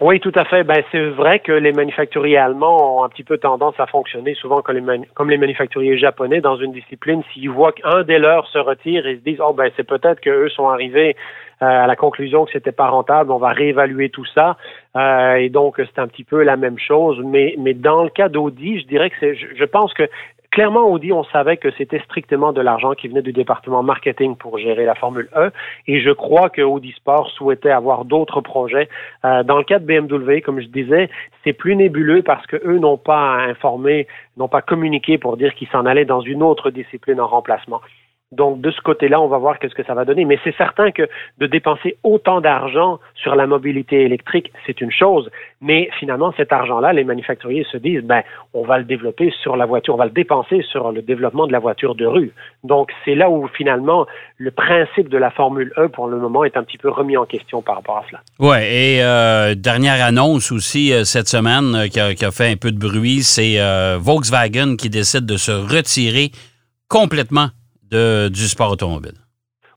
Oui, 0.00 0.20
tout 0.20 0.32
à 0.34 0.44
fait. 0.44 0.62
Ben, 0.64 0.82
c'est 0.92 1.08
vrai 1.10 1.38
que 1.38 1.52
les 1.52 1.72
manufacturiers 1.72 2.36
allemands 2.36 2.98
ont 2.98 3.04
un 3.04 3.08
petit 3.08 3.24
peu 3.24 3.38
tendance 3.38 3.74
à 3.78 3.86
fonctionner 3.86 4.34
souvent 4.34 4.60
comme 4.60 4.76
les, 4.76 5.00
comme 5.14 5.30
les 5.30 5.38
manufacturiers 5.38 5.96
japonais 5.96 6.40
dans 6.40 6.56
une 6.56 6.72
discipline. 6.72 7.22
S'ils 7.32 7.48
voient 7.48 7.72
qu'un 7.72 8.02
des 8.02 8.18
leurs 8.18 8.46
se 8.48 8.58
retire, 8.58 9.06
ils 9.08 9.18
se 9.18 9.24
disent, 9.24 9.40
oh 9.40 9.54
ben, 9.54 9.70
c'est 9.76 9.86
peut-être 9.86 10.20
qu'eux 10.20 10.50
sont 10.50 10.68
arrivés 10.68 11.16
à 11.60 11.86
la 11.86 11.96
conclusion 11.96 12.44
que 12.44 12.52
c'était 12.52 12.72
pas 12.72 12.88
rentable, 12.88 13.30
on 13.30 13.38
va 13.38 13.48
réévaluer 13.48 14.10
tout 14.10 14.26
ça. 14.26 14.56
Euh, 14.96 15.36
et 15.36 15.48
donc, 15.48 15.76
c'est 15.78 15.98
un 15.98 16.06
petit 16.06 16.24
peu 16.24 16.42
la 16.42 16.56
même 16.56 16.78
chose. 16.78 17.20
Mais, 17.24 17.54
mais 17.58 17.74
dans 17.74 18.04
le 18.04 18.10
cas 18.10 18.28
d'Audi, 18.28 18.80
je 18.80 18.86
dirais 18.86 19.10
que 19.10 19.16
c'est, 19.20 19.34
je, 19.34 19.64
pense 19.64 19.94
que 19.94 20.08
clairement, 20.50 20.86
Audi, 20.90 21.12
on 21.12 21.24
savait 21.24 21.56
que 21.56 21.70
c'était 21.78 22.00
strictement 22.00 22.52
de 22.52 22.60
l'argent 22.60 22.92
qui 22.92 23.08
venait 23.08 23.22
du 23.22 23.32
département 23.32 23.82
marketing 23.82 24.36
pour 24.36 24.58
gérer 24.58 24.84
la 24.84 24.94
Formule 24.94 25.28
1. 25.34 25.50
Et 25.86 26.00
je 26.00 26.10
crois 26.10 26.50
que 26.50 26.62
Audi 26.62 26.92
Sport 26.92 27.30
souhaitait 27.30 27.70
avoir 27.70 28.04
d'autres 28.04 28.42
projets. 28.42 28.88
Euh, 29.24 29.42
dans 29.42 29.56
le 29.56 29.64
cas 29.64 29.78
de 29.78 29.86
BMW, 29.86 30.40
comme 30.40 30.60
je 30.60 30.66
disais, 30.66 31.08
c'est 31.42 31.54
plus 31.54 31.74
nébuleux 31.74 32.22
parce 32.22 32.46
que 32.46 32.56
eux 32.64 32.78
n'ont 32.78 32.98
pas 32.98 33.36
informé, 33.48 34.06
n'ont 34.36 34.48
pas 34.48 34.62
communiqué 34.62 35.16
pour 35.16 35.36
dire 35.38 35.54
qu'ils 35.54 35.68
s'en 35.68 35.86
allaient 35.86 36.04
dans 36.04 36.20
une 36.20 36.42
autre 36.42 36.70
discipline 36.70 37.20
en 37.20 37.26
remplacement. 37.26 37.80
Donc, 38.32 38.60
de 38.60 38.72
ce 38.72 38.80
côté-là, 38.80 39.20
on 39.20 39.28
va 39.28 39.38
voir 39.38 39.58
qu'est-ce 39.60 39.74
que 39.74 39.84
ça 39.84 39.94
va 39.94 40.04
donner. 40.04 40.24
Mais 40.24 40.38
c'est 40.42 40.56
certain 40.56 40.90
que 40.90 41.08
de 41.38 41.46
dépenser 41.46 41.96
autant 42.02 42.40
d'argent 42.40 42.98
sur 43.14 43.36
la 43.36 43.46
mobilité 43.46 44.02
électrique, 44.02 44.52
c'est 44.66 44.80
une 44.80 44.90
chose. 44.90 45.30
Mais 45.60 45.88
finalement, 46.00 46.34
cet 46.36 46.52
argent-là, 46.52 46.92
les 46.92 47.04
manufacturiers 47.04 47.64
se 47.70 47.76
disent, 47.76 48.02
ben, 48.02 48.22
on 48.52 48.64
va 48.64 48.78
le 48.78 48.84
développer 48.84 49.32
sur 49.42 49.56
la 49.56 49.64
voiture, 49.64 49.94
on 49.94 49.98
va 49.98 50.06
le 50.06 50.10
dépenser 50.10 50.62
sur 50.70 50.90
le 50.90 51.02
développement 51.02 51.46
de 51.46 51.52
la 51.52 51.60
voiture 51.60 51.94
de 51.94 52.04
rue. 52.04 52.32
Donc, 52.64 52.90
c'est 53.04 53.14
là 53.14 53.30
où 53.30 53.46
finalement, 53.56 54.06
le 54.38 54.50
principe 54.50 55.08
de 55.08 55.18
la 55.18 55.30
Formule 55.30 55.72
E, 55.78 55.88
pour 55.88 56.08
le 56.08 56.18
moment, 56.18 56.42
est 56.42 56.56
un 56.56 56.64
petit 56.64 56.78
peu 56.78 56.90
remis 56.90 57.16
en 57.16 57.26
question 57.26 57.62
par 57.62 57.76
rapport 57.76 57.98
à 57.98 58.04
cela. 58.08 58.20
Oui, 58.40 58.56
et 58.60 59.04
euh, 59.04 59.54
dernière 59.54 60.04
annonce 60.04 60.50
aussi 60.50 60.92
euh, 60.92 61.04
cette 61.04 61.28
semaine 61.28 61.74
euh, 61.76 61.86
qui, 61.86 62.24
a, 62.24 62.30
fait 62.32 62.50
un 62.50 62.56
peu 62.56 62.72
de 62.72 62.78
bruit, 62.78 63.22
c'est 63.22 63.56
Volkswagen 63.98 64.76
qui 64.76 64.90
décide 64.90 65.26
de 65.26 65.36
se 65.36 65.52
retirer 65.52 66.30
complètement 66.88 67.48
du 67.90 68.48
sport 68.48 68.72
automobile. 68.72 69.14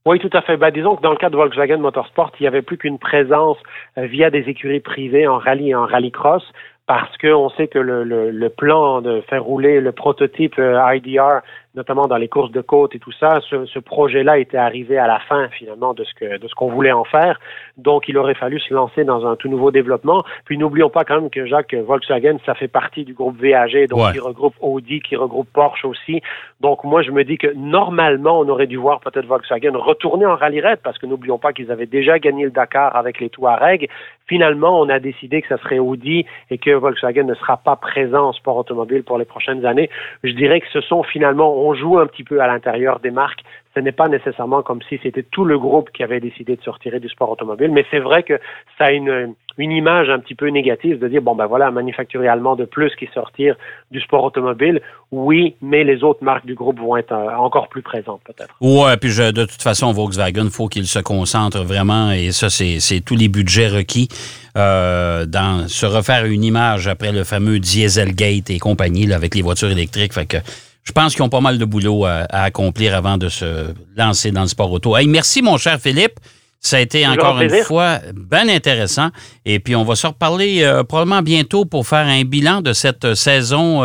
Oui, 0.06 0.18
tout 0.18 0.30
à 0.32 0.40
fait. 0.40 0.56
Ben, 0.56 0.70
disons 0.70 0.96
que 0.96 1.02
dans 1.02 1.10
le 1.10 1.16
cas 1.16 1.28
de 1.28 1.36
Volkswagen 1.36 1.78
Motorsport, 1.78 2.32
il 2.40 2.44
n'y 2.44 2.46
avait 2.46 2.62
plus 2.62 2.78
qu'une 2.78 2.98
présence 2.98 3.58
euh, 3.98 4.06
via 4.06 4.30
des 4.30 4.48
écuries 4.48 4.80
privées 4.80 5.26
en 5.26 5.38
rallye 5.38 5.70
et 5.70 5.74
en 5.74 5.86
rallycross 5.86 6.42
parce 6.86 7.16
qu'on 7.18 7.50
sait 7.50 7.68
que 7.68 7.78
le, 7.78 8.48
plan 8.48 9.00
de 9.00 9.20
faire 9.28 9.44
rouler 9.44 9.80
le 9.80 9.92
prototype 9.92 10.58
euh, 10.58 10.94
IDR 10.94 11.40
notamment 11.74 12.06
dans 12.08 12.16
les 12.16 12.28
courses 12.28 12.50
de 12.50 12.60
côte 12.60 12.94
et 12.94 12.98
tout 12.98 13.12
ça, 13.12 13.40
ce, 13.48 13.64
ce 13.66 13.78
projet-là 13.78 14.38
était 14.38 14.56
arrivé 14.56 14.98
à 14.98 15.06
la 15.06 15.20
fin 15.20 15.48
finalement 15.50 15.94
de 15.94 16.04
ce 16.04 16.14
que 16.14 16.38
de 16.38 16.48
ce 16.48 16.54
qu'on 16.54 16.70
voulait 16.70 16.92
en 16.92 17.04
faire. 17.04 17.38
Donc, 17.76 18.08
il 18.08 18.18
aurait 18.18 18.34
fallu 18.34 18.58
se 18.60 18.74
lancer 18.74 19.04
dans 19.04 19.26
un 19.26 19.36
tout 19.36 19.48
nouveau 19.48 19.70
développement. 19.70 20.22
Puis, 20.44 20.58
n'oublions 20.58 20.90
pas 20.90 21.04
quand 21.04 21.20
même 21.20 21.30
que 21.30 21.46
Jacques 21.46 21.74
Volkswagen, 21.74 22.38
ça 22.44 22.54
fait 22.54 22.68
partie 22.68 23.04
du 23.04 23.14
groupe 23.14 23.40
VAG, 23.40 23.88
donc 23.88 24.12
qui 24.12 24.18
regroupe 24.18 24.54
Audi, 24.60 25.00
qui 25.00 25.16
regroupe 25.16 25.48
Porsche 25.52 25.84
aussi. 25.84 26.20
Donc, 26.60 26.84
moi, 26.84 27.02
je 27.02 27.10
me 27.10 27.24
dis 27.24 27.38
que 27.38 27.52
normalement, 27.54 28.40
on 28.40 28.48
aurait 28.48 28.66
dû 28.66 28.76
voir 28.76 29.00
peut-être 29.00 29.26
Volkswagen 29.26 29.72
retourner 29.76 30.26
en 30.26 30.36
rallye 30.36 30.60
raid 30.60 30.80
parce 30.82 30.98
que 30.98 31.06
n'oublions 31.06 31.38
pas 31.38 31.52
qu'ils 31.52 31.70
avaient 31.70 31.86
déjà 31.86 32.18
gagné 32.18 32.44
le 32.44 32.50
Dakar 32.50 32.96
avec 32.96 33.20
les 33.20 33.30
Touaregs. 33.30 33.88
Finalement, 34.26 34.78
on 34.80 34.88
a 34.88 34.98
décidé 35.00 35.42
que 35.42 35.48
ça 35.48 35.58
serait 35.58 35.78
Audi 35.78 36.24
et 36.50 36.58
que 36.58 36.70
Volkswagen 36.70 37.24
ne 37.24 37.34
sera 37.34 37.56
pas 37.56 37.76
présent 37.76 38.28
en 38.28 38.32
sport 38.32 38.56
automobile 38.56 39.02
pour 39.02 39.18
les 39.18 39.24
prochaines 39.24 39.64
années. 39.64 39.90
Je 40.22 40.32
dirais 40.32 40.60
que 40.60 40.68
ce 40.72 40.80
sont 40.80 41.02
finalement 41.02 41.59
on 41.60 41.74
joue 41.74 41.98
un 41.98 42.06
petit 42.06 42.24
peu 42.24 42.40
à 42.40 42.46
l'intérieur 42.46 43.00
des 43.00 43.10
marques. 43.10 43.42
Ce 43.74 43.80
n'est 43.80 43.92
pas 43.92 44.08
nécessairement 44.08 44.62
comme 44.62 44.80
si 44.88 44.98
c'était 45.02 45.22
tout 45.22 45.44
le 45.44 45.56
groupe 45.56 45.90
qui 45.90 46.02
avait 46.02 46.18
décidé 46.18 46.56
de 46.56 46.62
se 46.62 46.70
retirer 46.70 46.98
du 46.98 47.08
sport 47.08 47.30
automobile, 47.30 47.70
mais 47.70 47.86
c'est 47.90 48.00
vrai 48.00 48.24
que 48.24 48.40
ça 48.78 48.86
a 48.86 48.90
une, 48.90 49.34
image 49.58 50.08
un 50.08 50.18
petit 50.18 50.34
peu 50.34 50.48
négative 50.48 50.98
de 50.98 51.06
dire, 51.06 51.20
bon, 51.20 51.34
ben 51.36 51.46
voilà, 51.46 51.68
un 51.68 51.70
manufacturier 51.70 52.28
allemand 52.28 52.56
de 52.56 52.64
plus 52.64 52.90
qui 52.96 53.06
sortir 53.12 53.54
du 53.90 54.00
sport 54.00 54.24
automobile. 54.24 54.80
Oui, 55.12 55.54
mais 55.60 55.84
les 55.84 56.02
autres 56.02 56.24
marques 56.24 56.46
du 56.46 56.54
groupe 56.54 56.80
vont 56.80 56.96
être 56.96 57.12
euh, 57.12 57.36
encore 57.36 57.68
plus 57.68 57.82
présentes, 57.82 58.22
peut-être. 58.24 58.54
Ouais, 58.60 58.96
puis 58.96 59.10
de 59.10 59.44
toute 59.44 59.62
façon, 59.62 59.92
Volkswagen, 59.92 60.48
faut 60.50 60.68
qu'il 60.68 60.86
se 60.86 60.98
concentre 60.98 61.62
vraiment, 61.62 62.10
et 62.10 62.32
ça, 62.32 62.48
c'est 62.48 63.00
tous 63.04 63.16
les 63.16 63.28
budgets 63.28 63.68
requis 63.68 64.08
euh, 64.56 65.26
dans 65.26 65.68
se 65.68 65.86
refaire 65.86 66.24
une 66.24 66.42
image 66.42 66.88
après 66.88 67.12
le 67.12 67.22
fameux 67.22 67.60
Dieselgate 67.60 68.50
et 68.50 68.58
compagnie 68.58 69.12
avec 69.12 69.34
les 69.34 69.42
voitures 69.42 69.70
électriques. 69.70 70.14
Fait 70.14 70.26
que 70.26 70.38
je 70.82 70.92
pense 70.92 71.14
qu'ils 71.14 71.22
ont 71.22 71.28
pas 71.28 71.40
mal 71.40 71.58
de 71.58 71.64
boulot 71.64 72.04
à, 72.04 72.26
accomplir 72.30 72.94
avant 72.94 73.18
de 73.18 73.28
se 73.28 73.74
lancer 73.96 74.30
dans 74.30 74.42
le 74.42 74.48
sport 74.48 74.70
auto. 74.70 74.96
Hey, 74.96 75.06
merci, 75.06 75.42
mon 75.42 75.58
cher 75.58 75.78
Philippe. 75.80 76.18
Ça 76.62 76.76
a 76.76 76.80
été 76.80 77.06
encore 77.06 77.40
une 77.40 77.62
fois 77.64 78.00
bien 78.14 78.48
intéressant. 78.48 79.08
Et 79.46 79.60
puis, 79.60 79.74
on 79.74 79.84
va 79.84 79.94
se 79.94 80.06
reparler 80.06 80.62
euh, 80.62 80.84
probablement 80.84 81.22
bientôt 81.22 81.64
pour 81.64 81.86
faire 81.86 82.06
un 82.06 82.22
bilan 82.24 82.60
de 82.60 82.74
cette 82.74 83.14
saison 83.14 83.82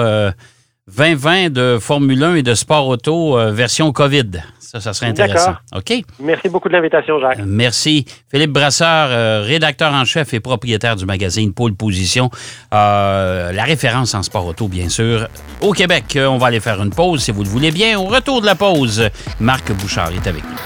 2020 0.87 1.35
euh, 1.35 1.49
de 1.49 1.79
Formule 1.79 2.23
1 2.23 2.35
et 2.35 2.43
de 2.43 2.53
sport 2.53 2.87
auto 2.87 3.37
euh, 3.37 3.51
version 3.51 3.91
COVID. 3.91 4.43
Ça, 4.59 4.79
ça 4.79 4.93
serait 4.93 5.07
intéressant. 5.07 5.53
OK? 5.75 5.93
Merci 6.19 6.49
beaucoup 6.49 6.67
de 6.67 6.73
l'invitation, 6.73 7.19
Jacques. 7.19 7.39
merci. 7.45 8.05
Philippe 8.29 8.51
Brasseur, 8.51 9.45
rédacteur 9.45 9.93
en 9.93 10.03
chef 10.05 10.33
et 10.33 10.39
propriétaire 10.39 10.95
du 10.95 11.05
magazine 11.05 11.53
Pôle 11.53 11.75
Position. 11.75 12.29
la 12.71 13.63
référence 13.63 14.13
en 14.15 14.23
sport 14.23 14.45
auto, 14.45 14.67
bien 14.67 14.89
sûr. 14.89 15.27
Au 15.61 15.71
Québec, 15.71 16.17
on 16.19 16.37
va 16.37 16.47
aller 16.47 16.59
faire 16.59 16.81
une 16.81 16.89
pause, 16.89 17.21
si 17.21 17.31
vous 17.31 17.43
le 17.43 17.49
voulez 17.49 17.71
bien. 17.71 17.97
Au 17.97 18.05
retour 18.05 18.41
de 18.41 18.45
la 18.45 18.55
pause, 18.55 19.09
Marc 19.39 19.71
Bouchard 19.71 20.11
est 20.11 20.27
avec 20.27 20.43
nous 20.43 20.57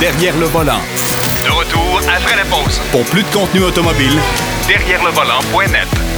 derrière 0.00 0.36
le 0.38 0.46
volant. 0.46 0.80
De 1.44 1.50
retour 1.50 2.00
après 2.00 2.36
la 2.36 2.44
pause. 2.44 2.80
Pour 2.90 3.04
plus 3.04 3.22
de 3.22 3.32
contenu 3.32 3.62
automobile, 3.62 4.18
derrière 4.68 5.02
le 5.04 5.10
volant.net. 5.10 6.15